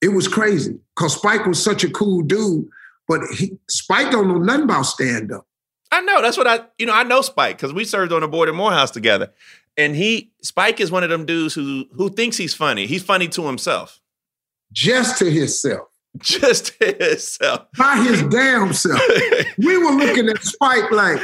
It 0.00 0.08
was 0.08 0.28
crazy 0.28 0.78
because 0.96 1.14
Spike 1.14 1.46
was 1.46 1.62
such 1.62 1.84
a 1.84 1.90
cool 1.90 2.22
dude, 2.22 2.66
but 3.06 3.20
he, 3.36 3.58
Spike 3.68 4.10
don't 4.10 4.28
know 4.28 4.38
nothing 4.38 4.64
about 4.64 4.82
stand 4.82 5.32
up. 5.32 5.46
I 5.90 6.00
know. 6.00 6.22
That's 6.22 6.36
what 6.36 6.46
I, 6.46 6.60
you 6.78 6.86
know, 6.86 6.94
I 6.94 7.02
know 7.02 7.22
Spike 7.22 7.56
because 7.56 7.72
we 7.72 7.84
served 7.84 8.12
on 8.12 8.22
the 8.22 8.28
board 8.28 8.48
at 8.48 8.54
Morehouse 8.54 8.90
together, 8.90 9.32
and 9.76 9.94
he 9.94 10.32
Spike 10.42 10.80
is 10.80 10.90
one 10.90 11.04
of 11.04 11.10
them 11.10 11.26
dudes 11.26 11.54
who 11.54 11.84
who 11.92 12.08
thinks 12.08 12.36
he's 12.36 12.54
funny. 12.54 12.86
He's 12.86 13.02
funny 13.02 13.28
to 13.28 13.46
himself, 13.46 14.00
just 14.72 15.18
to 15.18 15.30
himself 15.30 15.92
just 16.18 16.78
to 16.78 16.92
himself. 16.98 17.66
By 17.76 17.96
his 17.96 18.22
damn 18.24 18.72
self. 18.72 19.00
we 19.58 19.78
were 19.78 19.92
looking 19.92 20.28
at 20.28 20.42
Spike 20.42 20.90
like, 20.90 21.20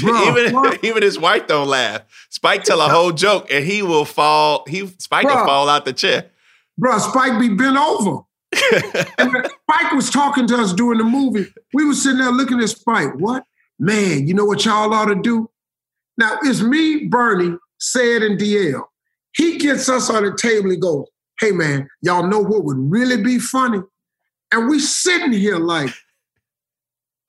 bro, 0.00 0.28
even 0.28 0.78
even 0.82 1.02
his 1.02 1.18
wife 1.18 1.46
don't 1.46 1.68
laugh. 1.68 2.02
Spike 2.30 2.64
tell 2.64 2.80
a 2.80 2.88
whole 2.88 3.12
joke 3.12 3.50
and 3.50 3.64
he 3.64 3.82
will 3.82 4.04
fall. 4.04 4.64
He 4.68 4.86
Spike 4.98 5.26
bro, 5.26 5.36
will 5.36 5.46
fall 5.46 5.68
out 5.68 5.84
the 5.84 5.92
chair. 5.92 6.30
Bro, 6.76 6.98
Spike 6.98 7.40
be 7.40 7.48
bent 7.50 7.76
over. 7.76 8.22
and 9.18 9.30
Spike 9.68 9.92
was 9.92 10.10
talking 10.10 10.46
to 10.48 10.56
us 10.56 10.72
during 10.72 10.98
the 10.98 11.04
movie. 11.04 11.46
We 11.72 11.84
were 11.84 11.94
sitting 11.94 12.18
there 12.18 12.30
looking 12.30 12.60
at 12.60 12.68
Spike. 12.68 13.14
What? 13.16 13.44
Man, 13.78 14.26
you 14.26 14.34
know 14.34 14.44
what 14.44 14.64
y'all 14.64 14.92
ought 14.92 15.06
to 15.06 15.20
do? 15.20 15.50
Now, 16.16 16.38
it's 16.42 16.62
me, 16.62 17.06
Bernie, 17.06 17.56
Ced, 17.80 18.22
and 18.22 18.38
DL. 18.38 18.84
He 19.34 19.58
gets 19.58 19.88
us 19.88 20.10
on 20.10 20.24
the 20.24 20.36
table 20.36 20.70
and 20.70 20.80
goes, 20.80 21.06
hey 21.40 21.50
man, 21.50 21.88
y'all 22.02 22.26
know 22.26 22.40
what 22.40 22.64
would 22.64 22.78
really 22.78 23.22
be 23.22 23.38
funny? 23.38 23.80
And 24.52 24.68
we 24.68 24.78
sitting 24.78 25.32
here 25.32 25.58
like, 25.58 25.90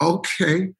okay. 0.01 0.73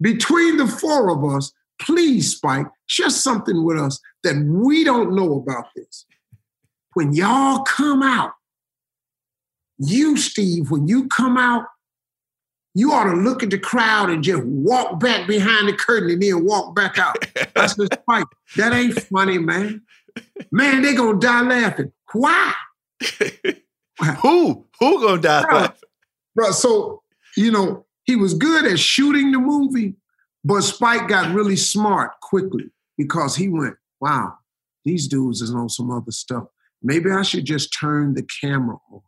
Between 0.00 0.56
the 0.56 0.66
four 0.66 1.10
of 1.10 1.24
us, 1.24 1.52
please, 1.80 2.36
Spike, 2.36 2.66
share 2.86 3.10
something 3.10 3.64
with 3.64 3.78
us 3.78 4.00
that 4.24 4.36
we 4.46 4.82
don't 4.82 5.14
know 5.14 5.34
about 5.34 5.66
this. 5.76 6.06
When 6.94 7.12
y'all 7.12 7.62
come 7.62 8.02
out, 8.02 8.32
you, 9.78 10.16
Steve, 10.16 10.70
when 10.70 10.88
you 10.88 11.08
come 11.08 11.36
out, 11.36 11.64
you 12.74 12.92
ought 12.92 13.04
to 13.04 13.14
look 13.14 13.42
at 13.42 13.50
the 13.50 13.58
crowd 13.58 14.10
and 14.10 14.22
just 14.22 14.42
walk 14.44 15.00
back 15.00 15.26
behind 15.26 15.68
the 15.68 15.72
curtain 15.72 16.10
and 16.10 16.22
then 16.22 16.44
walk 16.44 16.74
back 16.74 16.98
out. 16.98 17.16
That's 17.54 17.74
the 17.74 17.88
Spike. 17.92 18.26
That 18.56 18.72
ain't 18.72 19.00
funny, 19.02 19.38
man. 19.38 19.82
Man, 20.52 20.82
they 20.82 20.94
gonna 20.94 21.18
die 21.18 21.42
laughing. 21.42 21.92
Why? 22.12 22.52
Who? 24.22 24.66
Who 24.78 25.00
gonna 25.00 25.20
die 25.20 25.42
bro, 25.42 25.56
laughing? 25.56 25.88
Bro, 26.34 26.50
so 26.52 27.02
you 27.36 27.50
know, 27.50 27.86
he 28.04 28.16
was 28.16 28.34
good 28.34 28.66
at 28.66 28.78
shooting 28.78 29.32
the 29.32 29.38
movie, 29.38 29.94
but 30.44 30.62
Spike 30.62 31.08
got 31.08 31.34
really 31.34 31.56
smart 31.56 32.12
quickly 32.20 32.70
because 32.96 33.36
he 33.36 33.48
went, 33.48 33.76
wow, 34.00 34.34
these 34.84 35.08
dudes 35.08 35.40
is 35.40 35.54
on 35.54 35.68
some 35.68 35.90
other 35.90 36.10
stuff. 36.10 36.44
Maybe 36.82 37.10
I 37.10 37.22
should 37.22 37.44
just 37.44 37.76
turn 37.78 38.14
the 38.14 38.26
camera 38.40 38.76
on 38.92 39.00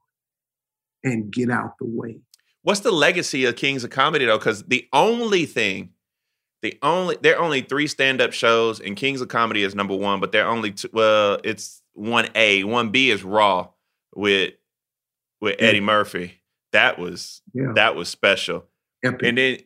and 1.04 1.30
get 1.30 1.50
out 1.50 1.78
the 1.78 1.86
way. 1.86 2.20
What's 2.62 2.80
the 2.80 2.92
legacy 2.92 3.44
of 3.44 3.56
Kings 3.56 3.82
of 3.84 3.90
Comedy 3.90 4.24
though? 4.24 4.38
Because 4.38 4.62
the 4.64 4.86
only 4.92 5.46
thing 5.46 5.90
the 6.62 6.78
only 6.80 7.18
there 7.20 7.36
are 7.36 7.42
only 7.42 7.60
three 7.62 7.88
stand-up 7.88 8.32
shows 8.32 8.80
and 8.80 8.96
Kings 8.96 9.20
of 9.20 9.28
Comedy 9.28 9.64
is 9.64 9.74
number 9.74 9.96
one, 9.96 10.20
but 10.20 10.30
they're 10.30 10.46
only 10.46 10.70
two, 10.70 10.88
well, 10.92 11.38
it's 11.42 11.82
one 11.92 12.28
A. 12.36 12.62
One 12.64 12.90
B 12.90 13.10
is 13.10 13.24
Raw 13.24 13.68
with 14.14 14.54
with 15.40 15.56
Eddie 15.58 15.80
Murphy. 15.80 16.40
That 16.72 16.98
was 16.98 17.42
yeah. 17.52 17.72
that 17.74 17.96
was 17.96 18.08
special. 18.08 18.64
Epic. 19.04 19.26
And 19.26 19.38
then 19.38 19.58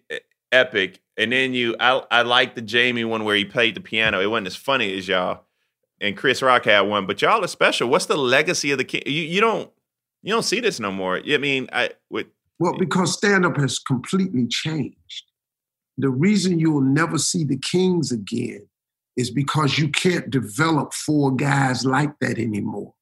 epic. 0.51 1.01
And 1.19 1.33
then 1.33 1.53
you 1.53 1.77
I 1.79 2.03
I 2.11 2.23
like 2.23 2.55
the 2.55 2.63
Jamie 2.63 3.05
one 3.05 3.25
where 3.25 3.37
he 3.37 3.45
played 3.45 3.75
the 3.77 3.81
piano. 3.83 4.21
It 4.21 4.27
wasn't 4.27 4.49
as 4.49 4.57
funny 4.57 4.97
as 4.97 5.07
y'all. 5.07 5.45
And 6.01 6.17
Chris 6.17 6.43
Rock 6.43 6.67
had 6.67 6.83
one, 6.83 7.07
but 7.07 7.23
y'all 7.23 7.43
are 7.43 7.49
special. 7.49 7.89
What's 7.89 8.07
the 8.07 8.19
legacy 8.19 8.71
of 8.71 8.79
the 8.79 8.85
king? 8.85 9.03
You, 9.07 9.23
you 9.23 9.41
don't 9.41 9.71
you 10.23 10.33
don't 10.33 10.43
see 10.43 10.61
this 10.61 10.79
no 10.79 10.93
more. 10.93 11.21
I 11.27 11.39
mean, 11.39 11.69
I 11.73 11.91
with 12.11 12.27
well 12.59 12.77
because 12.79 13.15
stand 13.15 13.47
up 13.47 13.57
has 13.57 13.79
completely 13.79 14.47
changed 14.47 15.25
the 15.99 16.11
reason 16.11 16.59
you 16.59 16.73
will 16.73 16.81
never 16.81 17.19
see 17.19 17.45
the 17.45 17.59
Kings 17.59 18.13
again 18.13 18.67
is 19.17 19.31
because 19.31 19.79
you 19.79 19.89
can't 19.89 20.31
develop 20.31 20.93
four 20.93 21.35
guys 21.35 21.87
like 21.87 22.19
that 22.21 22.39
anymore. 22.39 22.93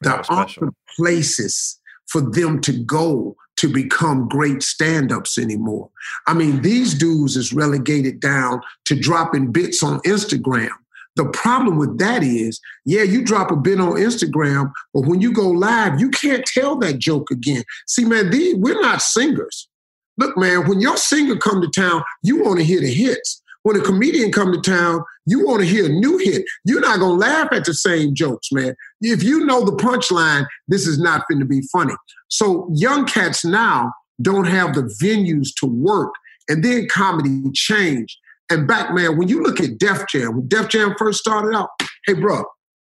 There 0.00 0.22
aren't 0.30 0.56
places 0.96 1.78
for 2.06 2.22
them 2.22 2.60
to 2.62 2.72
go 2.72 3.36
to 3.56 3.70
become 3.70 4.28
great 4.28 4.62
stand-ups 4.62 5.36
anymore. 5.36 5.90
I 6.26 6.32
mean, 6.32 6.62
these 6.62 6.94
dudes 6.94 7.36
is 7.36 7.52
relegated 7.52 8.20
down 8.20 8.62
to 8.86 8.98
dropping 8.98 9.52
bits 9.52 9.82
on 9.82 10.00
Instagram. 10.00 10.70
The 11.18 11.28
problem 11.30 11.78
with 11.78 11.98
that 11.98 12.22
is, 12.22 12.60
yeah, 12.84 13.02
you 13.02 13.24
drop 13.24 13.50
a 13.50 13.56
bit 13.56 13.80
on 13.80 13.94
Instagram, 13.94 14.70
but 14.94 15.00
when 15.00 15.20
you 15.20 15.32
go 15.32 15.48
live, 15.48 16.00
you 16.00 16.10
can't 16.10 16.46
tell 16.46 16.76
that 16.76 17.00
joke 17.00 17.32
again. 17.32 17.64
See, 17.88 18.04
man, 18.04 18.30
these, 18.30 18.54
we're 18.54 18.80
not 18.80 19.02
singers. 19.02 19.68
Look, 20.16 20.36
man, 20.36 20.68
when 20.68 20.80
your 20.80 20.96
singer 20.96 21.36
come 21.36 21.60
to 21.60 21.68
town, 21.68 22.04
you 22.22 22.44
want 22.44 22.60
to 22.60 22.64
hear 22.64 22.80
the 22.80 22.94
hits. 22.94 23.42
When 23.64 23.74
a 23.74 23.80
comedian 23.80 24.30
come 24.30 24.52
to 24.52 24.60
town, 24.60 25.02
you 25.26 25.44
want 25.44 25.60
to 25.60 25.66
hear 25.66 25.86
a 25.86 25.88
new 25.88 26.18
hit. 26.18 26.44
You're 26.64 26.80
not 26.80 27.00
gonna 27.00 27.14
laugh 27.14 27.48
at 27.50 27.64
the 27.64 27.74
same 27.74 28.14
jokes, 28.14 28.52
man. 28.52 28.76
If 29.00 29.24
you 29.24 29.44
know 29.44 29.64
the 29.64 29.72
punchline, 29.72 30.46
this 30.68 30.86
is 30.86 31.00
not 31.00 31.26
going 31.28 31.40
to 31.40 31.44
be 31.44 31.62
funny. 31.72 31.94
So 32.28 32.70
young 32.72 33.06
cats 33.06 33.44
now 33.44 33.92
don't 34.22 34.46
have 34.46 34.74
the 34.74 34.82
venues 35.02 35.48
to 35.58 35.66
work. 35.66 36.14
And 36.48 36.64
then 36.64 36.86
comedy 36.88 37.42
changed. 37.54 38.16
And 38.50 38.66
back, 38.66 38.94
man, 38.94 39.18
when 39.18 39.28
you 39.28 39.42
look 39.42 39.60
at 39.60 39.78
Def 39.78 40.08
Jam, 40.08 40.36
when 40.36 40.48
Def 40.48 40.68
Jam 40.68 40.94
first 40.98 41.18
started 41.18 41.54
out, 41.56 41.68
hey, 42.06 42.14
bro, 42.14 42.44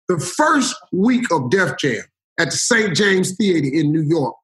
the 0.09 0.19
first 0.19 0.75
week 0.93 1.31
of 1.31 1.51
Def 1.51 1.79
Jam 1.79 2.03
at 2.39 2.47
the 2.47 2.57
St. 2.57 2.97
James 2.97 3.37
Theater 3.37 3.69
in 3.73 3.93
New 3.93 4.03
York 4.03 4.35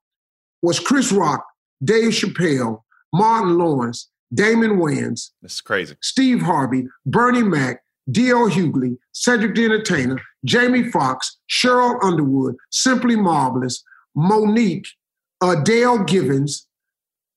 was 0.62 0.78
Chris 0.78 1.12
Rock, 1.12 1.44
Dave 1.82 2.12
Chappelle, 2.12 2.82
Martin 3.12 3.58
Lawrence, 3.58 4.08
Damon 4.32 4.78
Wayans. 4.78 5.30
This 5.42 5.54
is 5.54 5.60
crazy. 5.60 5.96
Steve 6.02 6.42
Harvey, 6.42 6.86
Bernie 7.06 7.42
Mac, 7.42 7.82
D.L. 8.10 8.48
Hughley, 8.48 8.96
Cedric 9.12 9.54
the 9.54 9.64
Entertainer, 9.64 10.20
Jamie 10.44 10.90
Foxx, 10.90 11.38
Sheryl 11.50 12.02
Underwood, 12.02 12.56
Simply 12.70 13.16
Marvelous, 13.16 13.82
Mo'Nique, 14.16 14.86
uh, 15.42 15.56
Adele 15.58 16.04
Givens, 16.04 16.66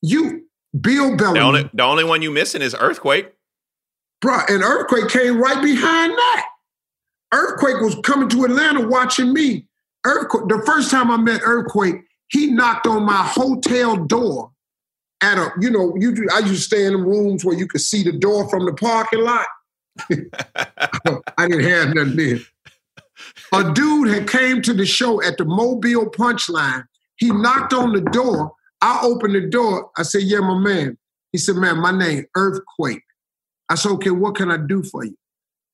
you, 0.02 0.46
Bill 0.80 1.16
Bellamy. 1.16 1.40
The 1.40 1.46
only, 1.46 1.70
the 1.74 1.84
only 1.84 2.04
one 2.04 2.22
you 2.22 2.32
missing 2.32 2.62
is 2.62 2.76
Earthquake. 2.80 3.34
Bruh, 4.24 4.50
and 4.50 4.64
Earthquake 4.64 5.10
came 5.10 5.42
right 5.42 5.62
behind 5.62 6.12
that. 6.14 6.46
Earthquake 7.34 7.82
was 7.82 7.96
coming 8.04 8.30
to 8.30 8.46
Atlanta 8.46 8.88
watching 8.88 9.34
me. 9.34 9.66
Earthquake, 10.06 10.48
the 10.48 10.62
first 10.66 10.92
time 10.92 11.10
I 11.10 11.18
met 11.18 11.42
Earthquake, 11.44 11.96
he 12.30 12.48
knocked 12.48 12.88
on 12.88 13.04
my 13.04 13.24
hotel 13.24 13.98
door 13.98 14.52
at 15.22 15.38
a, 15.38 15.52
you 15.60 15.70
know, 15.70 15.96
you 15.98 16.28
I 16.34 16.40
used 16.40 16.54
to 16.54 16.62
stay 16.62 16.86
in 16.86 16.94
the 16.94 17.00
rooms 17.00 17.46
where 17.46 17.58
you 17.58 17.68
could 17.68 17.82
see 17.82 18.04
the 18.04 18.12
door 18.12 18.50
from 18.50 18.66
the 18.66 18.74
parking 18.74 19.22
lot. 19.22 19.46
I 21.38 21.48
didn't 21.48 21.64
have 21.64 21.94
nothing 21.94 22.16
there. 22.16 22.40
A 23.54 23.72
dude 23.74 24.10
had 24.10 24.28
came 24.28 24.62
to 24.64 24.74
the 24.74 24.86
show 24.86 25.22
at 25.22 25.38
the 25.38 25.46
Mobile 25.46 26.10
Punchline. 26.10 26.86
He 27.18 27.30
knocked 27.30 27.74
on 27.74 27.94
the 27.94 28.02
door. 28.02 28.54
I 28.82 29.00
opened 29.04 29.36
the 29.36 29.48
door. 29.48 29.92
I 29.96 30.04
said, 30.04 30.24
"Yeah, 30.24 30.40
my 30.40 30.58
man." 30.58 30.98
He 31.32 31.38
said, 31.38 31.56
"Man, 31.56 31.78
my 31.78 31.92
name 31.92 32.26
Earthquake." 32.36 33.04
I 33.72 33.76
said, 33.76 33.94
"Okay, 33.94 34.10
what 34.12 34.36
can 34.36 34.52
I 34.52 34.58
do 34.58 34.84
for 34.84 35.06
you?" 35.06 35.18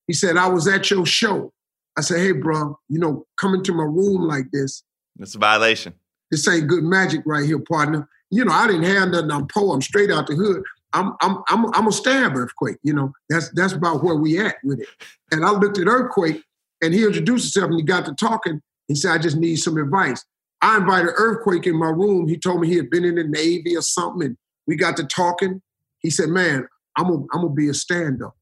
He 0.06 0.14
said, 0.14 0.38
"I 0.38 0.48
was 0.48 0.68
at 0.68 0.92
your 0.92 1.06
show." 1.06 1.52
I 1.98 2.02
said, 2.02 2.20
"Hey, 2.20 2.32
bro, 2.32 2.78
you 2.90 3.00
know, 3.00 3.26
coming 3.42 3.64
to 3.64 3.74
my 3.74 3.84
room 3.84 4.28
like 4.28 4.52
this, 4.52 4.84
it's 5.20 5.34
a 5.34 5.40
violation. 5.40 5.94
This 6.30 6.48
ain't 6.48 6.68
good 6.68 6.84
magic 6.84 7.22
right 7.26 7.46
here, 7.46 7.60
partner." 7.60 8.08
You 8.30 8.46
know, 8.46 8.52
I 8.52 8.68
didn't 8.68 8.84
have 8.84 9.10
nothing. 9.10 9.32
I'm 9.32 9.48
poor. 9.48 9.74
I'm 9.74 9.82
straight 9.82 10.12
out 10.12 10.28
the 10.28 10.36
hood. 10.36 10.62
I'm 10.94 11.14
I'm 11.22 11.44
I'm 11.50 11.74
I'm 11.74 11.88
a 11.88 11.92
stab 11.92 12.36
earthquake. 12.36 12.78
You 12.84 12.94
know, 12.94 13.14
that's 13.30 13.50
that's 13.56 13.74
about 13.74 14.04
where 14.04 14.16
we 14.16 14.40
at 14.40 14.58
with 14.64 14.80
it. 14.80 14.90
And 15.30 15.44
I 15.44 15.52
looked 15.52 15.78
at 15.78 15.88
earthquake, 15.88 16.42
and 16.82 16.94
he 16.94 17.04
introduced 17.04 17.54
himself, 17.54 17.72
and 17.72 17.78
he 17.78 17.84
got 17.84 18.06
to 18.06 18.14
talking. 18.14 18.62
He 18.88 18.96
said, 18.96 19.12
"I 19.12 19.18
just 19.18 19.38
need 19.38 19.58
some 19.58 19.78
advice." 19.78 20.24
I 20.62 20.78
invited 20.78 21.12
earthquake 21.16 21.68
in 21.68 21.76
my 21.76 21.90
room. 21.90 22.28
He 22.30 22.38
told 22.38 22.62
me 22.62 22.68
he 22.68 22.78
had 22.78 22.90
been 22.90 23.04
in 23.06 23.16
the 23.16 23.26
Navy 23.26 23.76
or 23.76 23.82
something, 23.82 24.28
and 24.28 24.38
we 24.68 24.76
got 24.76 24.96
to 24.98 25.04
talking. 25.04 25.62
He 26.00 26.10
said, 26.10 26.30
"Man, 26.30 26.68
I'm 26.98 27.08
gonna 27.08 27.26
I'm 27.34 27.56
be 27.56 27.70
a 27.70 27.74
stand 27.74 28.22
up," 28.22 28.36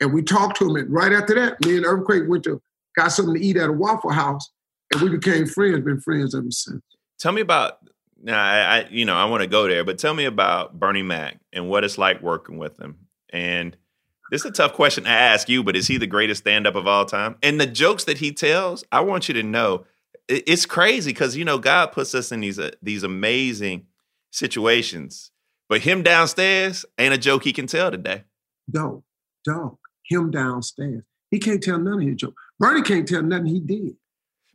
and 0.00 0.12
we 0.12 0.22
talked 0.22 0.58
to 0.58 0.68
him. 0.68 0.76
And 0.76 0.90
right 0.92 1.12
after 1.12 1.34
that, 1.34 1.64
me 1.64 1.76
and 1.76 1.86
earthquake 1.86 2.24
went 2.28 2.44
to 2.44 2.60
got 2.96 3.08
something 3.08 3.34
to 3.34 3.40
eat 3.40 3.56
at 3.56 3.68
a 3.68 3.72
Waffle 3.72 4.10
House, 4.10 4.50
and 4.92 5.02
we 5.02 5.10
became 5.10 5.46
friends. 5.46 5.84
Been 5.84 6.00
friends 6.00 6.34
ever 6.34 6.50
since. 6.50 6.82
Tell 7.18 7.32
me 7.32 7.40
about 7.40 7.78
now 8.22 8.42
I, 8.42 8.78
I 8.78 8.88
you 8.90 9.04
know 9.04 9.14
I 9.14 9.26
want 9.26 9.42
to 9.42 9.48
go 9.48 9.68
there, 9.68 9.84
but 9.84 9.98
tell 9.98 10.14
me 10.14 10.24
about 10.24 10.78
Bernie 10.78 11.02
Mac 11.02 11.38
and 11.52 11.68
what 11.68 11.84
it's 11.84 11.98
like 11.98 12.22
working 12.22 12.58
with 12.58 12.78
him. 12.78 12.96
And 13.30 13.76
this 14.30 14.42
is 14.42 14.50
a 14.50 14.52
tough 14.52 14.74
question 14.74 15.04
to 15.04 15.10
ask 15.10 15.48
you, 15.48 15.62
but 15.62 15.76
is 15.76 15.86
he 15.86 15.96
the 15.96 16.06
greatest 16.06 16.42
stand-up 16.42 16.74
of 16.74 16.86
all 16.86 17.06
time? 17.06 17.36
And 17.42 17.60
the 17.60 17.66
jokes 17.66 18.04
that 18.04 18.18
he 18.18 18.32
tells, 18.32 18.84
I 18.92 19.00
want 19.00 19.28
you 19.28 19.34
to 19.34 19.42
know, 19.42 19.86
it's 20.28 20.66
crazy 20.66 21.12
because 21.12 21.36
you 21.36 21.44
know 21.44 21.58
God 21.58 21.92
puts 21.92 22.14
us 22.14 22.30
in 22.30 22.40
these 22.40 22.58
uh, 22.58 22.72
these 22.82 23.02
amazing 23.02 23.86
situations, 24.30 25.30
but 25.68 25.80
him 25.82 26.02
downstairs 26.02 26.84
ain't 26.98 27.14
a 27.14 27.18
joke 27.18 27.44
he 27.44 27.52
can 27.52 27.66
tell 27.66 27.90
today. 27.90 28.24
Dog, 28.70 29.02
dog, 29.44 29.78
him 30.04 30.30
downstairs, 30.30 31.02
he 31.30 31.38
can't 31.38 31.62
tell 31.62 31.78
none 31.78 32.00
of 32.00 32.06
his 32.06 32.16
jokes. 32.16 32.42
Bernie 32.58 32.82
can't 32.82 33.06
tell 33.06 33.22
nothing 33.22 33.46
he 33.46 33.60
did. 33.60 33.96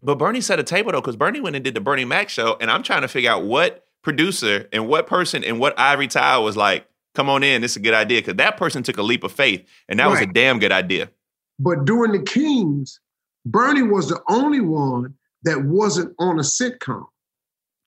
But 0.01 0.15
Bernie 0.15 0.41
set 0.41 0.59
a 0.59 0.63
table 0.63 0.91
though, 0.91 1.01
because 1.01 1.15
Bernie 1.15 1.39
went 1.39 1.55
and 1.55 1.63
did 1.63 1.75
the 1.75 1.81
Bernie 1.81 2.05
Mac 2.05 2.29
show, 2.29 2.57
and 2.59 2.69
I'm 2.69 2.83
trying 2.83 3.01
to 3.01 3.07
figure 3.07 3.31
out 3.31 3.43
what 3.43 3.85
producer 4.01 4.67
and 4.73 4.87
what 4.87 5.07
person 5.07 5.43
and 5.43 5.59
what 5.59 5.77
Ivory 5.79 6.07
Tower 6.07 6.43
was 6.43 6.57
like, 6.57 6.85
come 7.15 7.29
on 7.29 7.43
in, 7.43 7.61
this 7.61 7.71
is 7.71 7.77
a 7.77 7.79
good 7.79 7.93
idea. 7.93 8.21
Because 8.21 8.35
that 8.35 8.57
person 8.57 8.83
took 8.83 8.97
a 8.97 9.01
leap 9.01 9.23
of 9.23 9.31
faith, 9.31 9.65
and 9.87 9.99
that 9.99 10.05
right. 10.05 10.11
was 10.11 10.21
a 10.21 10.25
damn 10.25 10.59
good 10.59 10.71
idea. 10.71 11.09
But 11.57 11.85
during 11.85 12.11
the 12.11 12.23
Kings, 12.23 12.99
Bernie 13.45 13.83
was 13.83 14.09
the 14.09 14.21
only 14.27 14.59
one 14.59 15.15
that 15.43 15.63
wasn't 15.63 16.13
on 16.19 16.39
a 16.39 16.43
sitcom. 16.43 17.05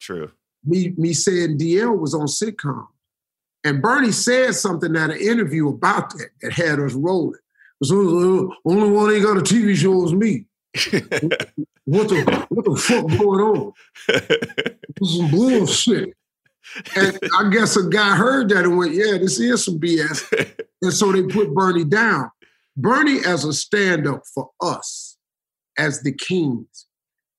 True. 0.00 0.30
Me, 0.64 0.94
me 0.96 1.12
saying 1.12 1.58
DL 1.58 1.98
was 1.98 2.14
on 2.14 2.26
sitcom. 2.26 2.86
And 3.66 3.82
Bernie 3.82 4.12
said 4.12 4.54
something 4.54 4.94
at 4.94 5.10
an 5.10 5.18
interview 5.18 5.68
about 5.68 6.10
that 6.10 6.28
that 6.40 6.52
had 6.52 6.78
us 6.78 6.92
rolling. 6.92 7.40
The 7.80 7.96
uh, 7.96 8.54
only 8.64 8.90
one 8.90 9.12
ain't 9.12 9.24
got 9.24 9.38
a 9.38 9.40
TV 9.40 9.74
show 9.74 10.04
is 10.04 10.14
me. 10.14 10.44
what 11.84 12.08
the 12.08 12.46
what 12.48 12.64
the 12.64 12.76
fuck 12.76 13.08
going 13.18 13.40
on? 13.40 13.72
This 14.98 15.10
is 15.10 15.30
bullshit. 15.30 16.14
And 16.94 17.18
I 17.36 17.50
guess 17.50 17.76
a 17.76 17.88
guy 17.88 18.16
heard 18.16 18.48
that 18.48 18.64
and 18.64 18.78
went, 18.78 18.94
yeah, 18.94 19.18
this 19.18 19.38
is 19.38 19.64
some 19.64 19.78
BS. 19.78 20.64
And 20.80 20.92
so 20.92 21.12
they 21.12 21.24
put 21.24 21.52
Bernie 21.52 21.84
down. 21.84 22.30
Bernie 22.78 23.18
as 23.26 23.44
a 23.44 23.52
stand-up 23.52 24.22
for 24.32 24.50
us, 24.62 25.18
as 25.76 26.02
the 26.02 26.12
Kings, 26.12 26.86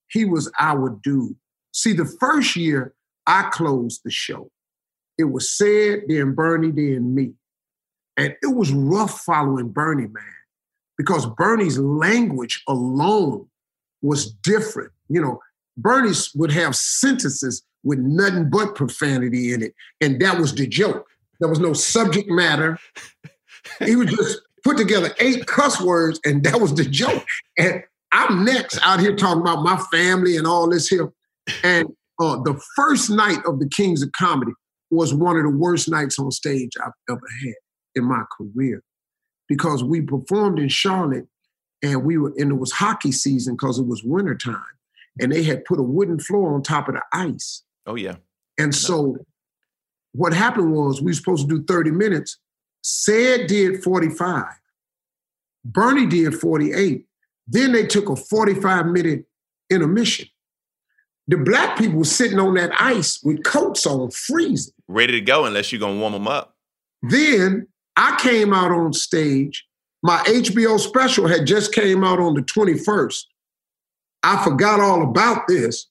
he 0.10 0.24
was 0.26 0.52
our 0.60 1.00
dude. 1.02 1.36
See, 1.72 1.94
the 1.94 2.06
first 2.20 2.56
year 2.56 2.94
I 3.26 3.50
closed 3.52 4.02
the 4.04 4.12
show, 4.12 4.52
it 5.18 5.26
was 5.26 5.50
Ced, 5.50 6.08
then 6.08 6.34
Bernie, 6.34 6.72
then 6.72 7.14
me. 7.14 7.34
And 8.18 8.36
it 8.42 8.56
was 8.56 8.72
rough 8.72 9.22
following 9.22 9.70
Bernie, 9.70 10.08
man, 10.08 10.24
because 10.98 11.26
Bernie's 11.38 11.78
language 11.78 12.64
alone 12.68 13.48
was 14.02 14.32
different. 14.32 14.92
You 15.10 15.22
know, 15.22 15.40
Bernie 15.78 16.14
would 16.36 16.52
have 16.52 16.76
sentences 16.76 17.64
with 17.84 18.00
nothing 18.00 18.50
but 18.50 18.76
profanity 18.76 19.54
in 19.54 19.62
it. 19.62 19.74
And 20.02 20.20
that 20.22 20.40
was 20.40 20.54
the 20.54 20.68
joke. 20.68 21.08
There 21.40 21.50
was 21.50 21.60
no 21.60 21.74
subject 21.74 22.30
matter. 22.30 22.80
He 23.80 23.96
would 23.96 24.10
just 24.10 24.42
put 24.64 24.78
together 24.78 25.14
eight 25.20 25.46
cuss 25.46 25.80
words, 25.80 26.20
and 26.26 26.44
that 26.44 26.60
was 26.60 26.74
the 26.74 26.86
joke. 26.86 27.26
And 27.58 27.84
I'm 28.12 28.44
next 28.44 28.80
out 28.84 29.00
here 29.00 29.16
talking 29.16 29.42
about 29.42 29.64
my 29.64 29.78
family 29.92 30.38
and 30.38 30.48
all 30.48 30.70
this 30.70 30.88
here. 30.88 31.12
And 31.64 31.90
uh, 32.20 32.38
the 32.42 32.60
first 32.76 33.10
night 33.10 33.40
of 33.46 33.60
the 33.60 33.70
Kings 33.70 34.02
of 34.02 34.12
Comedy 34.14 34.52
was 34.90 35.14
one 35.14 35.38
of 35.38 35.44
the 35.44 35.50
worst 35.50 35.90
nights 35.90 36.20
on 36.20 36.32
stage 36.32 36.72
I've 36.84 36.92
ever 37.10 37.28
had 37.44 37.54
in 37.96 38.04
my 38.06 38.24
career. 38.38 38.84
Because 39.48 39.84
we 39.84 40.02
performed 40.02 40.60
in 40.60 40.70
Charlotte 40.70 41.28
and 41.82 42.04
we 42.04 42.18
were 42.18 42.34
and 42.38 42.52
it 42.52 42.56
was 42.56 42.72
hockey 42.72 43.12
season 43.12 43.56
because 43.56 43.80
it 43.80 43.88
was 43.88 44.04
wintertime 44.04 44.62
and 45.20 45.32
they 45.32 45.44
had 45.44 45.64
put 45.66 45.80
a 45.80 45.84
wooden 45.84 46.20
floor 46.20 46.54
on 46.54 46.62
top 46.62 46.90
of 46.90 46.96
the 46.96 47.04
ice. 47.14 47.64
Oh 47.86 47.96
yeah. 47.96 48.16
And 48.58 48.74
so 48.74 49.18
what 50.14 50.34
happened 50.34 50.74
was 50.74 51.02
we 51.02 51.12
were 51.12 51.14
supposed 51.14 51.48
to 51.48 51.60
do 51.60 51.64
30 51.64 51.92
minutes. 51.92 52.38
Ced 52.84 53.48
did 53.48 53.84
45 53.84 54.46
bernie 55.66 56.06
did 56.06 56.34
48 56.34 57.06
then 57.48 57.72
they 57.72 57.86
took 57.86 58.10
a 58.10 58.16
45 58.16 58.88
minute 58.88 59.26
intermission. 59.70 60.28
The 61.28 61.38
black 61.38 61.78
people 61.78 62.00
were 62.00 62.06
sitting 62.06 62.40
on 62.40 62.56
that 62.56 62.72
ice 62.80 63.22
with 63.24 63.44
coats 63.44 63.86
on 63.86 64.12
freezing 64.12 64.74
ready 64.88 65.14
to 65.14 65.22
go 65.22 65.46
unless 65.46 65.72
you're 65.72 65.80
gonna 65.80 66.00
warm 66.00 66.14
them 66.14 66.28
up 66.28 66.56
then 67.04 67.68
i 67.96 68.18
came 68.22 68.54
out 68.54 68.72
on 68.72 68.94
stage 68.94 69.68
my 70.04 70.20
HBO 70.20 70.80
special 70.80 71.28
had 71.28 71.48
just 71.48 71.74
came 71.74 72.04
out 72.04 72.20
on 72.20 72.36
the 72.36 72.42
21st. 72.42 73.26
I 74.24 74.44
forgot 74.44 74.80
all 74.80 75.04
about 75.04 75.48
this. 75.48 75.88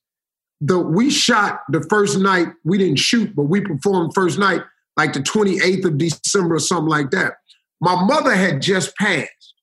The 0.61 0.79
we 0.79 1.11
shot 1.11 1.61
the 1.69 1.83
first 1.91 2.19
night, 2.19 2.49
we 2.65 2.79
didn't 2.79 2.99
shoot, 2.99 3.35
but 3.37 3.45
we 3.45 3.61
performed 3.61 4.15
first 4.15 4.39
night 4.39 4.63
like 4.97 5.13
the 5.13 5.21
28th 5.21 5.85
of 5.85 5.99
December 5.99 6.55
or 6.55 6.61
something 6.61 6.89
like 6.89 7.11
that. 7.11 7.35
My 7.81 8.03
mother 8.07 8.35
had 8.35 8.63
just 8.63 8.97
passed. 8.97 9.55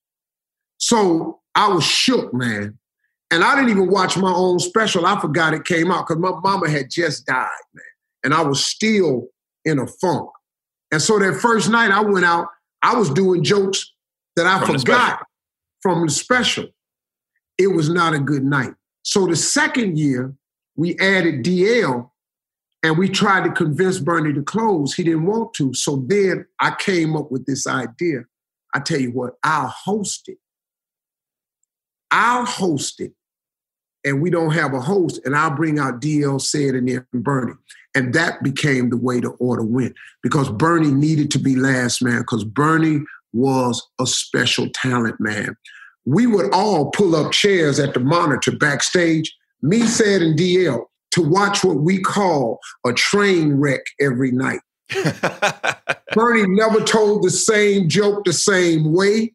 So 0.78 1.40
I 1.56 1.68
was 1.68 1.82
shook, 1.82 2.32
man. 2.32 2.78
And 3.32 3.42
I 3.42 3.56
didn't 3.56 3.70
even 3.70 3.90
watch 3.90 4.16
my 4.16 4.32
own 4.32 4.60
special. 4.60 5.04
I 5.06 5.20
forgot 5.20 5.54
it 5.54 5.64
came 5.64 5.90
out 5.90 6.06
because 6.06 6.20
my 6.20 6.38
mama 6.44 6.70
had 6.70 6.90
just 6.90 7.26
died, 7.26 7.48
man. 7.74 7.84
And 8.24 8.34
I 8.34 8.42
was 8.42 8.64
still 8.64 9.28
in 9.64 9.78
a 9.78 9.86
funk. 9.86 10.30
And 10.90 11.00
so 11.00 11.18
that 11.18 11.40
first 11.40 11.68
night 11.70 11.90
I 11.90 12.00
went 12.00 12.24
out, 12.24 12.48
I 12.82 12.96
was 12.96 13.10
doing 13.10 13.44
jokes 13.44 13.92
that 14.36 14.46
I 14.46 14.58
from 14.64 14.78
forgot 14.78 15.20
the 15.20 15.26
from 15.80 16.06
the 16.06 16.12
special. 16.12 16.66
It 17.58 17.68
was 17.68 17.88
not 17.88 18.14
a 18.14 18.18
good 18.18 18.44
night. 18.44 18.74
So 19.02 19.26
the 19.26 19.36
second 19.36 19.98
year, 19.98 20.34
we 20.76 20.98
added 20.98 21.44
DL 21.44 22.10
and 22.82 22.98
we 22.98 23.08
tried 23.08 23.44
to 23.44 23.50
convince 23.50 23.98
Bernie 23.98 24.32
to 24.32 24.42
close. 24.42 24.94
He 24.94 25.04
didn't 25.04 25.26
want 25.26 25.54
to. 25.54 25.72
So 25.74 26.04
then 26.06 26.46
I 26.60 26.74
came 26.78 27.16
up 27.16 27.30
with 27.30 27.46
this 27.46 27.66
idea. 27.66 28.24
I 28.74 28.80
tell 28.80 29.00
you 29.00 29.12
what, 29.12 29.34
I'll 29.42 29.68
host 29.68 30.28
it. 30.28 30.38
I'll 32.10 32.44
host 32.44 33.00
it. 33.00 33.12
And 34.04 34.20
we 34.20 34.28
don't 34.28 34.50
have 34.50 34.74
a 34.74 34.80
host, 34.80 35.20
and 35.24 35.34
I'll 35.34 35.54
bring 35.54 35.78
out 35.78 36.00
DL 36.00 36.38
Ced 36.38 36.76
and 36.76 36.88
then 36.88 37.06
Bernie. 37.14 37.54
And 37.94 38.12
that 38.14 38.42
became 38.42 38.90
the 38.90 38.96
way 38.96 39.20
the 39.20 39.30
order 39.38 39.62
went 39.62 39.94
because 40.22 40.50
Bernie 40.50 40.90
needed 40.90 41.30
to 41.32 41.38
be 41.38 41.54
last 41.54 42.02
man 42.02 42.20
because 42.20 42.44
Bernie 42.44 43.00
was 43.32 43.86
a 44.00 44.06
special 44.06 44.68
talent, 44.74 45.16
man. 45.20 45.56
We 46.04 46.26
would 46.26 46.52
all 46.52 46.90
pull 46.90 47.16
up 47.16 47.32
chairs 47.32 47.78
at 47.78 47.94
the 47.94 48.00
monitor 48.00 48.52
backstage, 48.52 49.34
me 49.62 49.80
Ced 49.80 50.22
and 50.22 50.38
DL, 50.38 50.84
to 51.12 51.22
watch 51.22 51.64
what 51.64 51.78
we 51.78 52.00
call 52.00 52.58
a 52.84 52.92
train 52.92 53.54
wreck 53.54 53.82
every 54.00 54.32
night. 54.32 54.60
Bernie 56.12 56.46
never 56.46 56.80
told 56.80 57.22
the 57.22 57.30
same 57.30 57.88
joke 57.88 58.24
the 58.24 58.32
same 58.32 58.92
way. 58.92 59.32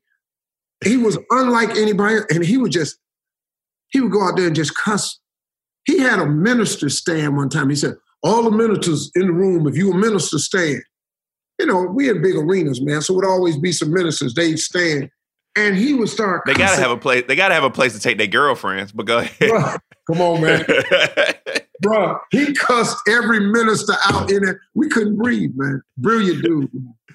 He 0.83 0.97
was 0.97 1.17
unlike 1.31 1.71
anybody, 1.71 2.19
and 2.29 2.43
he 2.43 2.57
would 2.57 2.71
just, 2.71 2.97
he 3.89 3.99
would 3.99 4.11
go 4.11 4.23
out 4.23 4.37
there 4.37 4.47
and 4.47 4.55
just 4.55 4.77
cuss. 4.77 5.19
He 5.85 5.99
had 5.99 6.19
a 6.19 6.25
minister 6.25 6.89
stand 6.89 7.35
one 7.35 7.49
time. 7.49 7.69
He 7.69 7.75
said, 7.75 7.95
all 8.23 8.43
the 8.43 8.51
ministers 8.51 9.11
in 9.15 9.27
the 9.27 9.33
room, 9.33 9.67
if 9.67 9.75
you 9.75 9.91
a 9.91 9.95
minister, 9.95 10.37
stand. 10.37 10.81
You 11.59 11.65
know, 11.65 11.83
we 11.83 12.09
in 12.09 12.21
big 12.21 12.35
arenas, 12.35 12.81
man. 12.81 13.01
So 13.01 13.13
it 13.13 13.17
would 13.17 13.25
always 13.25 13.57
be 13.57 13.71
some 13.71 13.93
ministers. 13.93 14.33
They'd 14.33 14.59
stand. 14.59 15.09
And 15.55 15.75
he 15.75 15.93
would 15.93 16.09
start. 16.09 16.43
They 16.45 16.53
gotta 16.53 16.79
have 16.79 16.91
a 16.91 16.97
place. 16.97 17.25
They 17.27 17.35
gotta 17.35 17.53
have 17.53 17.63
a 17.63 17.69
place 17.69 17.93
to 17.93 17.99
take 17.99 18.17
their 18.17 18.27
girlfriends. 18.27 18.91
But 18.91 19.07
go 19.07 19.19
ahead. 19.19 19.49
Bruh, 19.49 19.79
come 20.07 20.21
on, 20.21 20.41
man. 20.41 20.63
Bruh, 21.83 22.19
he 22.31 22.53
cussed 22.53 22.97
every 23.09 23.39
minister 23.39 23.93
out 24.05 24.31
in 24.31 24.47
it. 24.47 24.57
We 24.73 24.89
couldn't 24.89 25.17
breathe, 25.17 25.51
man. 25.55 25.81
Brilliant 25.97 26.43
dude. 26.43 26.69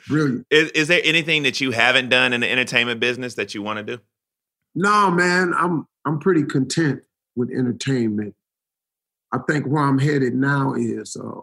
Brilliant. 0.09 0.47
Is, 0.51 0.71
is 0.73 0.89
there 0.89 1.01
anything 1.05 1.45
that 1.45 1.61
you 1.61 1.71
haven't 1.71 2.09
done 2.09 2.33
in 2.33 2.41
the 2.41 2.51
entertainment 2.51 3.01
business 3.01 3.35
that 3.35 3.55
you 3.55 3.63
want 3.63 3.79
to 3.79 3.97
do? 3.97 4.03
No, 4.75 5.11
man. 5.11 5.55
I'm 5.57 5.87
I'm 6.05 6.19
pretty 6.19 6.43
content 6.43 7.01
with 7.37 7.51
entertainment. 7.51 8.35
I 9.35 9.39
think 9.49 9.67
where 9.67 9.83
I'm 9.83 9.99
headed 9.99 10.35
now 10.35 10.75
is 10.75 11.17
uh, 11.17 11.41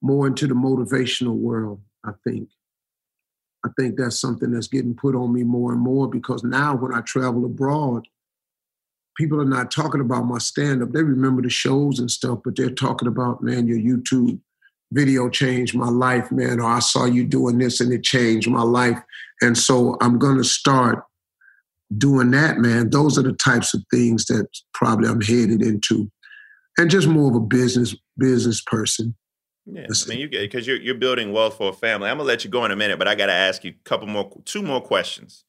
more 0.00 0.28
into 0.28 0.46
the 0.46 0.54
motivational 0.54 1.34
world. 1.34 1.80
I 2.04 2.12
think. 2.24 2.48
I 3.66 3.70
think 3.78 3.98
that's 3.98 4.20
something 4.20 4.52
that's 4.52 4.68
getting 4.68 4.94
put 4.94 5.16
on 5.16 5.32
me 5.32 5.42
more 5.42 5.72
and 5.72 5.80
more 5.80 6.08
because 6.08 6.44
now 6.44 6.76
when 6.76 6.94
I 6.94 7.00
travel 7.00 7.44
abroad, 7.44 8.06
people 9.16 9.40
are 9.40 9.44
not 9.44 9.72
talking 9.72 10.00
about 10.00 10.26
my 10.26 10.38
stand 10.38 10.80
up. 10.80 10.92
They 10.92 11.02
remember 11.02 11.42
the 11.42 11.50
shows 11.50 11.98
and 11.98 12.08
stuff, 12.08 12.38
but 12.44 12.54
they're 12.54 12.70
talking 12.70 13.08
about, 13.08 13.42
man, 13.42 13.66
your 13.66 13.78
YouTube 13.78 14.38
video 14.92 15.28
changed 15.28 15.74
my 15.74 15.88
life, 15.88 16.30
man, 16.30 16.60
or 16.60 16.70
I 16.70 16.78
saw 16.78 17.04
you 17.04 17.24
doing 17.24 17.58
this 17.58 17.80
and 17.80 17.92
it 17.92 18.04
changed 18.04 18.48
my 18.48 18.62
life. 18.62 19.02
And 19.42 19.58
so 19.58 19.96
I'm 20.00 20.18
going 20.18 20.38
to 20.38 20.44
start 20.44 21.04
doing 21.96 22.30
that, 22.30 22.58
man. 22.58 22.90
Those 22.90 23.18
are 23.18 23.22
the 23.22 23.32
types 23.32 23.74
of 23.74 23.82
things 23.92 24.26
that 24.26 24.46
probably 24.72 25.08
I'm 25.08 25.20
headed 25.20 25.62
into. 25.62 26.10
And 26.78 26.90
just 26.90 27.08
more 27.08 27.28
of 27.28 27.36
a 27.36 27.40
business 27.40 27.94
business 28.16 28.62
person. 28.62 29.16
Yeah, 29.66 29.86
I 29.90 30.08
mean, 30.08 30.18
you 30.20 30.28
because 30.28 30.66
you're 30.66 30.78
you're 30.78 30.94
building 30.94 31.32
wealth 31.32 31.58
for 31.58 31.70
a 31.70 31.74
family. 31.74 32.08
I'm 32.08 32.16
gonna 32.16 32.28
let 32.28 32.44
you 32.44 32.50
go 32.50 32.64
in 32.64 32.70
a 32.70 32.76
minute, 32.76 32.98
but 32.98 33.08
I 33.08 33.14
got 33.14 33.26
to 33.26 33.32
ask 33.32 33.64
you 33.64 33.72
a 33.72 33.88
couple 33.88 34.06
more, 34.06 34.30
two 34.46 34.62
more 34.62 34.80
questions, 34.80 35.44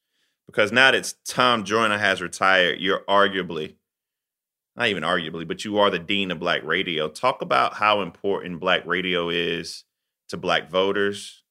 because 0.45 0.73
now 0.73 0.91
that 0.91 1.13
Tom 1.25 1.63
Joyner 1.63 1.97
has 1.97 2.21
retired, 2.21 2.81
you're 2.81 3.03
arguably, 3.07 3.75
not 4.75 4.89
even 4.89 5.03
arguably, 5.03 5.47
but 5.47 5.63
you 5.63 5.77
are 5.77 5.89
the 5.89 5.99
dean 5.99 6.31
of 6.31 6.39
Black 6.39 6.63
Radio. 6.63 7.07
Talk 7.07 7.41
about 7.41 7.75
how 7.75 8.01
important 8.01 8.59
Black 8.59 8.85
radio 8.85 9.29
is 9.29 9.85
to 10.27 10.37
Black 10.37 10.69
voters. 10.69 11.43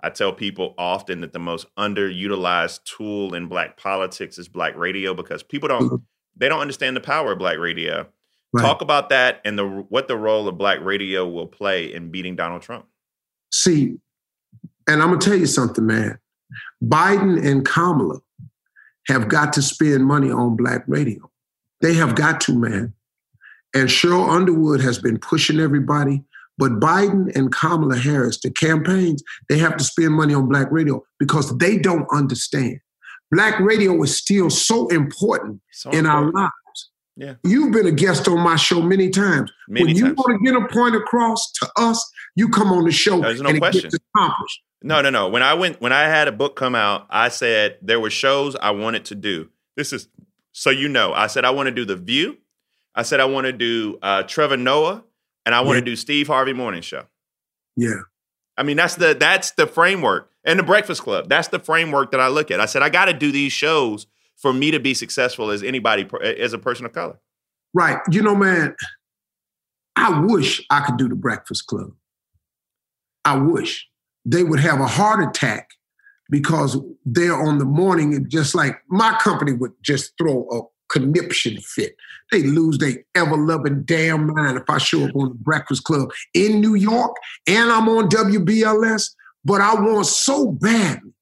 I 0.00 0.10
tell 0.10 0.32
people 0.32 0.74
often 0.78 1.20
that 1.22 1.32
the 1.32 1.38
most 1.38 1.66
underutilized 1.76 2.84
tool 2.84 3.34
in 3.34 3.48
Black 3.48 3.76
politics 3.76 4.38
is 4.38 4.48
Black 4.48 4.76
radio 4.76 5.12
because 5.12 5.42
people 5.42 5.68
don't 5.68 5.82
mm-hmm. 5.82 5.96
they 6.36 6.48
don't 6.48 6.60
understand 6.60 6.96
the 6.96 7.00
power 7.00 7.32
of 7.32 7.38
Black 7.38 7.58
radio. 7.58 8.06
Right. 8.54 8.62
Talk 8.62 8.82
about 8.82 9.08
that 9.08 9.40
and 9.44 9.58
the 9.58 9.66
what 9.66 10.06
the 10.06 10.16
role 10.16 10.46
of 10.46 10.56
black 10.56 10.78
radio 10.80 11.28
will 11.28 11.48
play 11.48 11.92
in 11.92 12.12
beating 12.12 12.36
Donald 12.36 12.62
Trump. 12.62 12.86
See, 13.52 13.96
and 14.86 15.02
I'm 15.02 15.08
gonna 15.08 15.18
tell 15.18 15.34
you 15.34 15.46
something, 15.46 15.84
man. 15.84 16.20
Biden 16.80 17.44
and 17.44 17.66
Kamala 17.66 18.20
have 19.08 19.26
got 19.26 19.52
to 19.54 19.62
spend 19.62 20.04
money 20.04 20.30
on 20.30 20.54
black 20.54 20.84
radio. 20.86 21.28
They 21.80 21.94
have 21.94 22.14
got 22.14 22.40
to, 22.42 22.56
man. 22.56 22.94
And 23.74 23.88
Sheryl 23.88 24.28
Underwood 24.28 24.80
has 24.82 25.00
been 25.00 25.18
pushing 25.18 25.58
everybody. 25.58 26.22
But 26.56 26.78
Biden 26.78 27.34
and 27.34 27.50
Kamala 27.52 27.96
Harris, 27.96 28.38
the 28.40 28.52
campaigns, 28.52 29.24
they 29.48 29.58
have 29.58 29.76
to 29.78 29.82
spend 29.82 30.14
money 30.14 30.32
on 30.32 30.48
black 30.48 30.70
radio 30.70 31.02
because 31.18 31.58
they 31.58 31.76
don't 31.76 32.06
understand. 32.12 32.78
Black 33.32 33.58
radio 33.58 34.00
is 34.04 34.16
still 34.16 34.48
so 34.48 34.86
important 34.90 35.60
so 35.72 35.90
in 35.90 36.06
important. 36.06 36.36
our 36.36 36.42
lives. 36.42 36.52
Yeah. 37.16 37.34
You've 37.44 37.72
been 37.72 37.86
a 37.86 37.92
guest 37.92 38.26
on 38.26 38.40
my 38.40 38.56
show 38.56 38.82
many 38.82 39.08
times. 39.10 39.52
Many 39.68 39.86
when 39.86 39.96
you 39.96 40.02
times. 40.06 40.16
want 40.16 40.44
to 40.44 40.52
get 40.52 40.60
a 40.60 40.66
point 40.68 40.96
across 40.96 41.52
to 41.60 41.70
us, 41.76 42.10
you 42.34 42.48
come 42.48 42.72
on 42.72 42.84
the 42.84 42.90
show 42.92 43.20
There's 43.20 43.40
no 43.40 43.50
and 43.50 43.58
question. 43.58 43.80
it 43.86 43.92
gets 43.92 43.98
accomplished. 44.14 44.60
No, 44.82 45.00
no, 45.00 45.10
no. 45.10 45.28
When 45.28 45.42
I 45.42 45.54
went, 45.54 45.80
when 45.80 45.92
I 45.92 46.02
had 46.02 46.26
a 46.28 46.32
book 46.32 46.56
come 46.56 46.74
out, 46.74 47.06
I 47.10 47.28
said 47.28 47.78
there 47.80 48.00
were 48.00 48.10
shows 48.10 48.56
I 48.56 48.72
wanted 48.72 49.04
to 49.06 49.14
do. 49.14 49.48
This 49.76 49.92
is 49.92 50.08
so 50.52 50.70
you 50.70 50.88
know. 50.88 51.12
I 51.14 51.28
said 51.28 51.44
I 51.44 51.50
want 51.50 51.68
to 51.68 51.72
do 51.72 51.84
The 51.84 51.96
View. 51.96 52.36
I 52.94 53.02
said 53.02 53.20
I 53.20 53.24
want 53.24 53.46
to 53.46 53.52
do 53.52 53.98
uh, 54.02 54.24
Trevor 54.24 54.56
Noah, 54.56 55.02
and 55.46 55.54
I 55.54 55.60
want 55.62 55.76
to 55.76 55.80
Yeah. 55.80 55.84
do 55.86 55.96
Steve 55.96 56.26
Harvey 56.26 56.52
Morning 56.52 56.82
Show. 56.82 57.04
Yeah. 57.76 58.00
I 58.56 58.62
mean, 58.62 58.76
that's 58.76 58.96
the 58.96 59.14
that's 59.14 59.52
the 59.52 59.66
framework, 59.66 60.30
and 60.44 60.58
the 60.58 60.62
Breakfast 60.64 61.02
Club. 61.02 61.28
That's 61.28 61.48
the 61.48 61.58
framework 61.58 62.10
that 62.12 62.20
I 62.20 62.28
look 62.28 62.50
at. 62.50 62.60
I 62.60 62.66
said 62.66 62.82
I 62.82 62.88
got 62.88 63.06
to 63.06 63.12
do 63.12 63.32
these 63.32 63.52
shows 63.52 64.06
for 64.36 64.52
me 64.52 64.70
to 64.70 64.80
be 64.80 64.94
successful 64.94 65.50
as 65.50 65.62
anybody 65.62 66.06
as 66.22 66.52
a 66.52 66.58
person 66.58 66.86
of 66.86 66.92
color. 66.92 67.18
Right. 67.72 67.98
You 68.10 68.22
know, 68.22 68.34
man, 68.34 68.74
I 69.96 70.20
wish 70.20 70.64
I 70.70 70.80
could 70.80 70.96
do 70.96 71.08
the 71.08 71.14
Breakfast 71.14 71.66
Club. 71.66 71.92
I 73.24 73.36
wish 73.36 73.88
they 74.24 74.44
would 74.44 74.60
have 74.60 74.80
a 74.80 74.86
heart 74.86 75.26
attack 75.26 75.70
because 76.30 76.78
they're 77.04 77.34
on 77.34 77.58
the 77.58 77.64
morning 77.64 78.14
and 78.14 78.28
just 78.30 78.54
like 78.54 78.76
my 78.88 79.16
company 79.20 79.52
would 79.52 79.72
just 79.82 80.12
throw 80.18 80.46
a 80.50 80.60
conniption 80.92 81.58
fit. 81.60 81.96
They 82.30 82.42
lose 82.42 82.78
their 82.78 83.04
ever 83.14 83.36
loving 83.36 83.82
damn 83.84 84.32
mind 84.34 84.58
if 84.58 84.68
I 84.68 84.78
show 84.78 85.04
up 85.04 85.16
on 85.16 85.30
the 85.30 85.34
Breakfast 85.34 85.84
Club 85.84 86.10
in 86.34 86.60
New 86.60 86.74
York 86.74 87.16
and 87.46 87.70
I'm 87.70 87.88
on 87.88 88.08
WBLS, 88.08 89.10
but 89.44 89.60
I 89.60 89.74
want 89.74 90.06
so 90.06 90.52
badly 90.52 91.13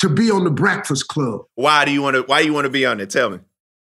to 0.00 0.08
be 0.08 0.30
on 0.30 0.44
the 0.44 0.50
Breakfast 0.50 1.08
Club 1.08 1.42
Why 1.54 1.84
do 1.84 1.90
you 1.92 2.02
want 2.02 2.16
to? 2.16 2.22
Why 2.22 2.40
you 2.40 2.52
want 2.52 2.64
to 2.66 2.70
be 2.70 2.84
on 2.86 3.00
it? 3.00 3.10
Tell 3.10 3.30
me. 3.30 3.38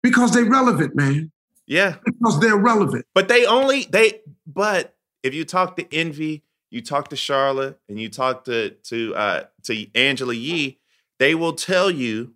because 0.03 0.33
they're 0.33 0.45
relevant, 0.49 0.95
man. 0.97 1.31
Yeah, 1.67 1.97
Because 2.05 2.41
they're 2.41 2.57
relevant. 2.57 3.05
but 3.15 3.29
they 3.29 3.45
only 3.45 3.85
they. 3.85 4.21
But 4.47 4.97
if 5.23 5.35
you 5.35 5.45
talk 5.45 5.77
to 5.77 5.95
Envy, 5.95 6.43
you 6.71 6.81
talk 6.81 7.09
to 7.11 7.17
Charlotte, 7.17 7.79
and 7.91 8.01
you 8.01 8.09
talk 8.09 8.45
to 8.47 8.71
to 8.71 9.15
uh, 9.15 9.45
to 9.65 9.87
Angela 9.95 10.33
Yee, 10.35 10.79
they 11.19 11.35
will 11.35 11.53
tell 11.53 11.91
you 11.91 12.33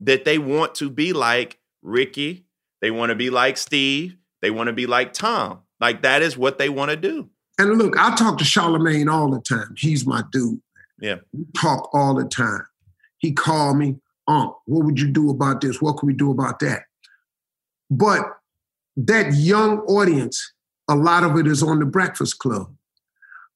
that 0.00 0.24
they 0.24 0.38
want 0.38 0.74
to 0.76 0.90
be 0.90 1.12
like 1.12 1.60
Ricky. 1.82 2.44
They 2.80 2.90
want 2.90 3.10
to 3.10 3.14
be 3.14 3.30
like 3.30 3.56
Steve. 3.56 4.16
They 4.42 4.50
want 4.50 4.66
to 4.66 4.72
be 4.72 4.86
like 4.86 5.12
Tom. 5.12 5.60
Like 5.80 6.02
that 6.02 6.22
is 6.22 6.36
what 6.36 6.58
they 6.58 6.68
want 6.68 6.90
to 6.90 6.96
do. 6.96 7.30
And 7.58 7.78
look, 7.78 7.96
I 7.96 8.14
talk 8.16 8.36
to 8.38 8.44
Charlamagne 8.44 9.10
all 9.10 9.30
the 9.30 9.40
time. 9.40 9.74
He's 9.78 10.04
my 10.06 10.22
dude. 10.32 10.60
Yeah. 11.00 11.16
We 11.32 11.44
talk 11.56 11.88
all 11.94 12.14
the 12.14 12.24
time. 12.24 12.66
He 13.26 13.32
called 13.32 13.78
me, 13.78 13.96
um, 14.28 14.54
what 14.66 14.84
would 14.84 15.00
you 15.00 15.10
do 15.10 15.30
about 15.30 15.60
this? 15.60 15.82
What 15.82 15.94
can 15.98 16.06
we 16.06 16.14
do 16.14 16.30
about 16.30 16.60
that? 16.60 16.82
But 17.90 18.22
that 18.96 19.34
young 19.34 19.80
audience, 19.80 20.52
a 20.88 20.94
lot 20.94 21.24
of 21.24 21.36
it 21.36 21.48
is 21.48 21.60
on 21.60 21.80
the 21.80 21.86
Breakfast 21.86 22.38
Club. 22.38 22.72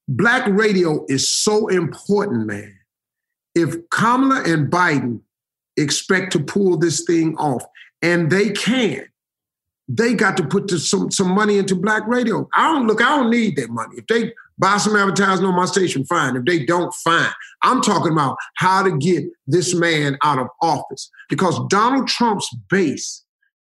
Black 0.09 0.45
radio 0.47 1.05
is 1.07 1.31
so 1.31 1.69
important, 1.69 2.47
man. 2.47 2.77
If 3.55 3.89
Kamala 3.91 4.43
and 4.43 4.69
Biden 4.69 5.21
expect 5.77 6.33
to 6.33 6.43
pull 6.43 6.77
this 6.77 7.05
thing 7.05 7.37
off, 7.37 7.63
and 8.01 8.29
they 8.29 8.49
can, 8.49 9.05
they 9.95 10.13
got 10.13 10.37
to 10.37 10.45
put 10.45 10.67
the, 10.67 10.79
some 10.79 11.11
some 11.11 11.31
money 11.31 11.57
into 11.57 11.75
black 11.75 12.07
radio. 12.07 12.47
I 12.53 12.71
don't 12.71 12.87
look. 12.87 13.01
I 13.01 13.17
don't 13.17 13.29
need 13.29 13.55
that 13.57 13.69
money. 13.69 13.95
If 13.97 14.07
they 14.07 14.33
buy 14.57 14.77
some 14.77 14.95
advertising 14.95 15.45
on 15.45 15.55
my 15.55 15.65
station, 15.65 16.05
fine. 16.05 16.35
If 16.35 16.45
they 16.45 16.65
don't, 16.65 16.93
fine. 16.93 17.31
I'm 17.63 17.81
talking 17.81 18.11
about 18.11 18.37
how 18.55 18.83
to 18.83 18.97
get 18.97 19.25
this 19.47 19.73
man 19.73 20.17
out 20.23 20.39
of 20.39 20.47
office 20.61 21.09
because 21.29 21.59
Donald 21.67 22.07
Trump's 22.07 22.49
base 22.69 23.23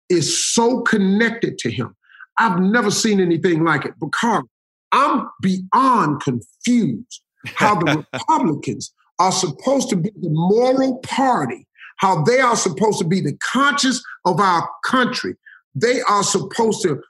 is 0.09 0.43
so 0.53 0.82
connected 0.82 1.57
to 1.59 1.71
him. 1.71 1.95
I've 2.38 2.59
never 2.59 2.91
seen 2.91 3.19
anything 3.19 3.63
like 3.63 3.86
it. 3.86 3.93
Because 3.99 4.43
I'm 4.91 5.30
beyond 5.41 6.21
confused 6.21 7.21
how 7.45 7.75
the 7.75 8.05
Republicans 8.13 8.93
are 9.19 9.32
supposed 9.32 9.89
to 9.89 9.95
be 9.95 10.11
the 10.21 10.30
moral 10.30 10.97
party, 10.99 11.67
how 11.97 12.23
they 12.23 12.39
are 12.39 12.55
supposed 12.55 12.99
to 12.99 13.05
be 13.05 13.21
the 13.21 13.38
conscience 13.43 14.03
of 14.25 14.39
our 14.39 14.69
country. 14.86 15.36
They 15.80 16.01
are 16.01 16.23
supposed 16.23 16.82
to 16.84 17.01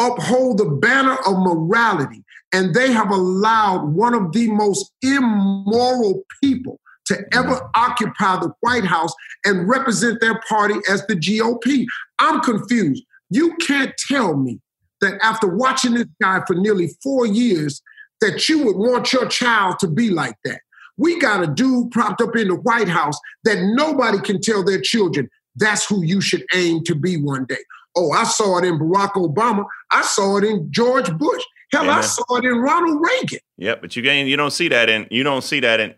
uphold 0.00 0.58
the 0.58 0.66
banner 0.66 1.16
of 1.26 1.38
morality. 1.38 2.24
And 2.52 2.74
they 2.74 2.92
have 2.92 3.10
allowed 3.10 3.94
one 3.94 4.14
of 4.14 4.32
the 4.32 4.48
most 4.48 4.92
immoral 5.02 6.22
people 6.42 6.78
to 7.06 7.24
ever 7.32 7.54
mm. 7.54 7.70
occupy 7.74 8.40
the 8.40 8.52
White 8.60 8.84
House 8.84 9.12
and 9.44 9.68
represent 9.68 10.20
their 10.20 10.40
party 10.48 10.74
as 10.88 11.06
the 11.06 11.14
GOP. 11.14 11.86
I'm 12.18 12.40
confused. 12.40 13.04
You 13.30 13.56
can't 13.56 13.92
tell 14.08 14.36
me 14.36 14.60
that 15.00 15.18
after 15.22 15.48
watching 15.48 15.94
this 15.94 16.06
guy 16.20 16.42
for 16.46 16.54
nearly 16.54 16.90
four 17.02 17.26
years, 17.26 17.82
that 18.20 18.48
you 18.48 18.64
would 18.64 18.76
want 18.76 19.12
your 19.12 19.26
child 19.26 19.78
to 19.80 19.88
be 19.88 20.10
like 20.10 20.36
that. 20.44 20.60
We 20.96 21.18
got 21.18 21.42
a 21.42 21.48
dude 21.48 21.90
propped 21.90 22.20
up 22.20 22.36
in 22.36 22.48
the 22.48 22.54
White 22.54 22.88
House 22.88 23.18
that 23.44 23.58
nobody 23.74 24.20
can 24.20 24.40
tell 24.40 24.62
their 24.62 24.80
children 24.80 25.28
that's 25.56 25.84
who 25.86 26.04
you 26.04 26.20
should 26.20 26.44
aim 26.54 26.84
to 26.84 26.94
be 26.94 27.16
one 27.16 27.46
day. 27.46 27.56
Oh, 27.96 28.10
I 28.12 28.24
saw 28.24 28.58
it 28.58 28.64
in 28.64 28.78
Barack 28.78 29.12
Obama. 29.12 29.64
I 29.90 30.02
saw 30.02 30.38
it 30.38 30.44
in 30.44 30.70
George 30.70 31.12
Bush. 31.16 31.42
Hell, 31.72 31.82
Amen. 31.82 31.98
I 31.98 32.00
saw 32.00 32.36
it 32.36 32.44
in 32.44 32.58
Ronald 32.58 33.02
Reagan. 33.04 33.40
Yep, 33.58 33.80
but 33.80 33.96
you 33.96 34.02
gain 34.02 34.26
you 34.26 34.36
don't 34.36 34.52
see 34.52 34.68
that 34.68 34.88
in 34.88 35.06
you 35.10 35.22
don't 35.22 35.42
see 35.42 35.60
that 35.60 35.80
in 35.80 35.94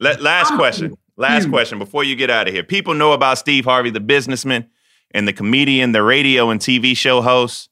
last 0.00 0.54
question. 0.54 0.96
Last 1.16 1.48
question 1.48 1.78
before 1.78 2.02
you 2.02 2.16
get 2.16 2.28
out 2.28 2.48
of 2.48 2.54
here. 2.54 2.64
People 2.64 2.94
know 2.94 3.12
about 3.12 3.38
Steve 3.38 3.64
Harvey, 3.64 3.90
the 3.90 4.00
businessman 4.00 4.68
and 5.12 5.28
the 5.28 5.32
comedian, 5.32 5.92
the 5.92 6.02
radio 6.02 6.50
and 6.50 6.60
TV 6.60 6.96
show 6.96 7.22
host. 7.22 7.70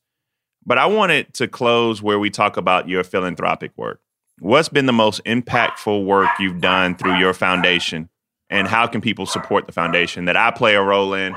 But 0.65 0.79
I 0.79 0.87
wanted 0.87 1.35
to 1.35 1.49
close 1.49 2.01
where 2.01 2.21
we 2.21 2.31
talk 2.31 2.57
about 2.57 2.89
your 2.89 3.03
philanthropic 3.03 3.73
work. 3.77 4.01
What's 4.39 4.69
been 4.69 4.87
the 4.87 4.93
most 4.93 5.25
impactful 5.25 6.05
work 6.05 6.29
you've 6.39 6.61
done 6.61 6.95
through 6.95 7.17
your 7.17 7.35
foundation? 7.35 8.09
And 8.49 8.69
how 8.69 8.87
can 8.87 9.01
people 9.01 9.27
support 9.27 9.67
the 9.67 9.73
foundation 9.73 10.27
that 10.27 10.37
I 10.37 10.53
play 10.53 10.77
a 10.77 10.83
role 10.83 11.15
in? 11.15 11.35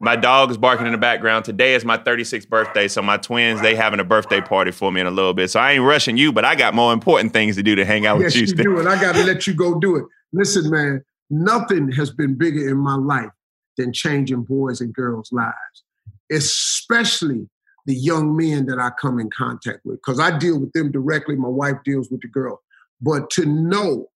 My 0.00 0.16
dog 0.16 0.50
is 0.50 0.58
barking 0.58 0.86
in 0.86 0.92
the 0.92 0.98
background. 0.98 1.44
Today 1.44 1.74
is 1.74 1.84
my 1.84 1.96
36th 1.96 2.48
birthday, 2.48 2.88
so 2.88 3.00
my 3.00 3.16
twins 3.16 3.60
they 3.60 3.74
having 3.74 4.00
a 4.00 4.04
birthday 4.04 4.40
party 4.40 4.70
for 4.70 4.90
me 4.90 5.00
in 5.00 5.06
a 5.06 5.10
little 5.10 5.34
bit. 5.34 5.50
So 5.50 5.60
I 5.60 5.72
ain't 5.72 5.84
rushing 5.84 6.16
you, 6.16 6.32
but 6.32 6.44
I 6.44 6.56
got 6.56 6.74
more 6.74 6.92
important 6.92 7.32
things 7.32 7.56
to 7.56 7.62
do 7.62 7.74
to 7.76 7.84
hang 7.84 8.04
out 8.04 8.18
yes, 8.18 8.26
with 8.26 8.34
you. 8.34 8.40
Yes, 8.42 8.50
you 8.50 8.56
do, 8.56 8.78
and 8.80 8.88
I 8.88 9.00
got 9.00 9.14
to 9.14 9.24
let 9.24 9.46
you 9.46 9.54
go 9.54 9.78
do 9.78 9.96
it. 9.96 10.04
Listen, 10.32 10.68
man, 10.68 11.02
nothing 11.30 11.90
has 11.92 12.10
been 12.10 12.34
bigger 12.34 12.68
in 12.68 12.76
my 12.76 12.96
life 12.96 13.30
than 13.76 13.92
changing 13.92 14.42
boys 14.42 14.80
and 14.80 14.92
girls' 14.92 15.30
lives, 15.32 15.84
especially 16.30 17.48
the 17.86 17.94
young 17.94 18.36
men 18.36 18.66
that 18.66 18.78
I 18.78 18.90
come 19.00 19.18
in 19.18 19.30
contact 19.30 19.80
with, 19.84 19.96
because 19.96 20.18
I 20.18 20.36
deal 20.36 20.58
with 20.58 20.72
them 20.72 20.90
directly. 20.90 21.36
My 21.36 21.48
wife 21.48 21.76
deals 21.84 22.10
with 22.10 22.20
the 22.20 22.28
girl. 22.28 22.60
But 23.00 23.30
to 23.30 23.46
know 23.46 24.08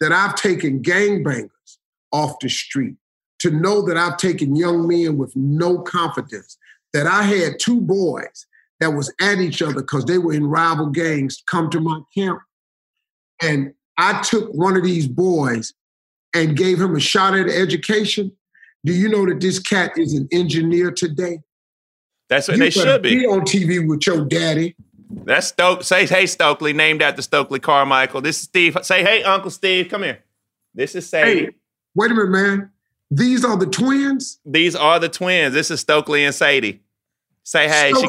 that 0.00 0.12
I've 0.12 0.34
taken 0.34 0.82
gangbangers 0.82 1.78
off 2.12 2.38
the 2.40 2.48
street, 2.48 2.96
to 3.46 3.54
know 3.54 3.80
that 3.82 3.96
I've 3.96 4.16
taken 4.16 4.56
young 4.56 4.88
men 4.88 5.16
with 5.16 5.34
no 5.36 5.78
confidence, 5.78 6.58
that 6.92 7.06
I 7.06 7.22
had 7.22 7.60
two 7.60 7.80
boys 7.80 8.46
that 8.80 8.90
was 8.90 9.12
at 9.20 9.38
each 9.38 9.62
other 9.62 9.74
because 9.74 10.04
they 10.04 10.18
were 10.18 10.32
in 10.32 10.46
rival 10.46 10.86
gangs 10.86 11.42
come 11.46 11.70
to 11.70 11.80
my 11.80 12.00
camp. 12.12 12.40
And 13.40 13.72
I 13.98 14.20
took 14.22 14.52
one 14.52 14.76
of 14.76 14.82
these 14.82 15.06
boys 15.06 15.72
and 16.34 16.56
gave 16.56 16.80
him 16.80 16.96
a 16.96 17.00
shot 17.00 17.34
at 17.34 17.48
education. 17.48 18.32
Do 18.84 18.92
you 18.92 19.08
know 19.08 19.24
that 19.26 19.40
this 19.40 19.60
cat 19.60 19.96
is 19.96 20.14
an 20.14 20.28
engineer 20.32 20.90
today? 20.90 21.38
That's 22.28 22.48
what 22.48 22.56
you 22.56 22.64
they 22.64 22.70
should 22.70 23.02
be. 23.02 23.20
be 23.20 23.26
on 23.26 23.42
TV 23.42 23.86
with 23.86 24.04
your 24.06 24.24
daddy. 24.24 24.74
That's 25.08 25.46
Stoke. 25.46 25.84
Say 25.84 26.04
hey 26.06 26.26
Stokely, 26.26 26.72
named 26.72 27.00
after 27.00 27.22
Stokely 27.22 27.60
Carmichael. 27.60 28.20
This 28.20 28.38
is 28.38 28.42
Steve. 28.42 28.76
Say 28.82 29.04
hey 29.04 29.22
Uncle 29.22 29.52
Steve, 29.52 29.88
come 29.88 30.02
here. 30.02 30.18
This 30.74 30.96
is 30.96 31.08
Sadie. 31.08 31.44
Hey, 31.44 31.50
wait 31.94 32.10
a 32.10 32.14
minute, 32.14 32.30
man. 32.30 32.70
These 33.10 33.44
are 33.44 33.56
the 33.56 33.66
twins. 33.66 34.40
These 34.44 34.74
are 34.74 34.98
the 34.98 35.08
twins. 35.08 35.54
This 35.54 35.70
is 35.70 35.80
Stokely 35.80 36.24
and 36.24 36.34
Sadie. 36.34 36.82
Say 37.44 37.68
hey. 37.68 37.92
She, 37.92 38.08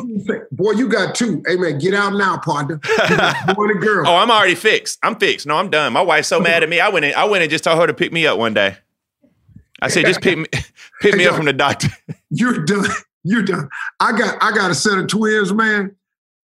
boy, 0.51 0.71
you 0.71 0.89
got 0.89 1.13
two. 1.13 1.43
Hey 1.45 1.57
man, 1.57 1.77
get 1.77 1.93
out 1.93 2.13
now, 2.13 2.39
partner. 2.39 2.77
boy 3.55 3.65
and 3.65 3.79
girl. 3.79 4.07
oh, 4.07 4.15
I'm 4.15 4.31
already 4.31 4.55
fixed. 4.55 4.97
I'm 5.03 5.15
fixed. 5.15 5.45
No, 5.45 5.57
I'm 5.57 5.69
done. 5.69 5.93
My 5.93 6.01
wife's 6.01 6.27
so 6.27 6.39
mad 6.39 6.63
at 6.63 6.69
me. 6.69 6.79
I 6.79 6.89
went 6.89 7.05
in, 7.05 7.13
I 7.13 7.25
went 7.25 7.43
and 7.43 7.51
just 7.51 7.63
told 7.63 7.77
her 7.79 7.85
to 7.85 7.93
pick 7.93 8.11
me 8.11 8.25
up 8.25 8.39
one 8.39 8.55
day. 8.55 8.77
I 9.79 9.89
said, 9.89 10.07
just 10.07 10.21
pick 10.21 10.39
me, 10.39 10.47
pick 11.01 11.15
me 11.15 11.27
up 11.27 11.35
from 11.35 11.45
the 11.45 11.53
doctor. 11.53 11.89
You're 12.31 12.65
done. 12.65 12.87
You're 13.23 13.43
done. 13.43 13.69
I 13.99 14.17
got 14.17 14.41
I 14.41 14.51
got 14.53 14.71
a 14.71 14.75
set 14.75 14.97
of 14.97 15.07
twins, 15.07 15.53
man. 15.53 15.95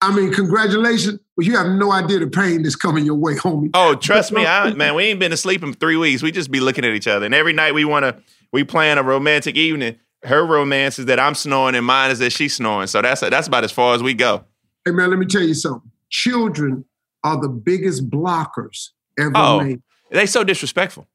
I 0.09 0.15
mean, 0.15 0.33
congratulations, 0.33 1.19
but 1.37 1.47
you 1.47 1.57
have 1.57 1.67
no 1.67 1.93
idea 1.93 2.19
the 2.19 2.27
pain 2.27 2.63
that's 2.63 2.77
coming 2.77 3.05
your 3.05 3.15
way, 3.15 3.35
homie. 3.35 3.71
Oh, 3.75 3.95
trust 3.95 4.33
me, 4.33 4.47
I, 4.47 4.73
man. 4.75 4.95
We 4.95 5.05
ain't 5.05 5.21
been 5.21 5.33
asleep 5.33 5.63
in 5.63 5.73
three 5.75 5.97
weeks. 5.97 6.23
We 6.23 6.33
just 6.33 6.51
be 6.51 6.61
looking 6.61 6.85
at 6.85 6.93
each 6.93 7.09
other, 7.09 7.27
and 7.27 7.35
every 7.35 7.53
night 7.53 7.75
we 7.75 7.85
want 7.85 8.05
to. 8.05 8.23
We 8.53 8.63
plan 8.63 8.99
a 8.99 9.03
romantic 9.03 9.57
evening 9.57 9.99
her 10.25 10.45
romance 10.45 10.99
is 10.99 11.07
that 11.07 11.21
I'm 11.21 11.35
snoring 11.35 11.75
and 11.75 11.85
mine 11.85 12.11
is 12.11 12.19
that 12.19 12.33
she's 12.33 12.55
snoring. 12.55 12.87
So 12.87 13.03
that's 13.03 13.21
that's 13.21 13.47
about 13.47 13.65
as 13.65 13.73
far 13.73 13.95
as 13.95 14.03
we 14.03 14.15
go. 14.15 14.45
Hey 14.85 14.93
man, 14.93 15.11
let 15.11 15.19
me 15.19 15.27
tell 15.27 15.43
you 15.43 15.55
something. 15.55 15.91
Children 16.11 16.85
are 17.23 17.41
the 17.41 17.49
biggest 17.49 18.11
blockers 18.11 18.91
ever 19.19 19.33
oh, 19.35 19.61
made. 19.61 19.83
They 20.11 20.27
so 20.27 20.45
disrespectful. 20.45 21.07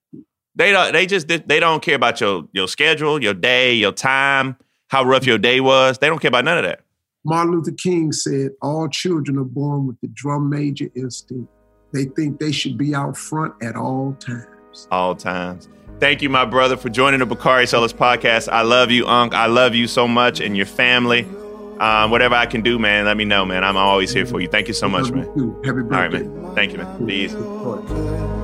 They 0.55 0.71
don't. 0.71 0.93
They 0.93 1.05
just 1.05 1.27
they 1.27 1.59
don't 1.59 1.81
care 1.81 1.95
about 1.95 2.21
your 2.21 2.47
your 2.53 2.67
schedule, 2.67 3.21
your 3.21 3.33
day, 3.33 3.73
your 3.73 3.91
time, 3.91 4.57
how 4.87 5.03
rough 5.03 5.25
your 5.25 5.37
day 5.37 5.59
was. 5.59 5.97
They 5.97 6.07
don't 6.07 6.19
care 6.19 6.29
about 6.29 6.45
none 6.45 6.57
of 6.57 6.63
that. 6.65 6.81
Martin 7.25 7.53
Luther 7.53 7.71
King 7.71 8.11
said, 8.11 8.51
"All 8.61 8.87
children 8.87 9.37
are 9.37 9.43
born 9.43 9.87
with 9.87 9.99
the 10.01 10.07
drum 10.07 10.49
major 10.49 10.89
instinct. 10.95 11.49
They 11.91 12.05
think 12.05 12.39
they 12.39 12.51
should 12.51 12.77
be 12.77 12.95
out 12.95 13.17
front 13.17 13.53
at 13.61 13.75
all 13.75 14.15
times. 14.19 14.87
All 14.91 15.15
times." 15.15 15.67
Thank 15.99 16.21
you, 16.21 16.29
my 16.29 16.45
brother, 16.45 16.77
for 16.77 16.87
joining 16.87 17.19
the 17.19 17.25
Bakari 17.25 17.67
Sellers 17.67 17.91
podcast. 17.91 18.47
I 18.47 18.61
love 18.61 18.89
you, 18.89 19.05
Unc. 19.05 19.33
I 19.33 19.47
love 19.47 19.75
you 19.75 19.85
so 19.85 20.07
much 20.07 20.39
and 20.39 20.55
your 20.55 20.65
family. 20.65 21.27
Um, 21.79 22.11
whatever 22.11 22.35
I 22.35 22.45
can 22.45 22.61
do, 22.61 22.79
man, 22.79 23.05
let 23.05 23.17
me 23.17 23.25
know, 23.25 23.45
man. 23.45 23.63
I'm 23.63 23.77
always 23.77 24.13
here 24.13 24.25
for 24.25 24.39
you. 24.39 24.47
Thank 24.47 24.67
you 24.67 24.73
so 24.73 24.87
much, 24.87 25.11
man. 25.11 25.25
Happy 25.65 25.81
birthday. 25.81 25.95
All 25.95 26.01
right, 26.01 26.11
man. 26.11 26.55
Thank 26.55 26.71
you, 26.71 26.77
man. 26.77 27.05
Peace. 27.05 28.38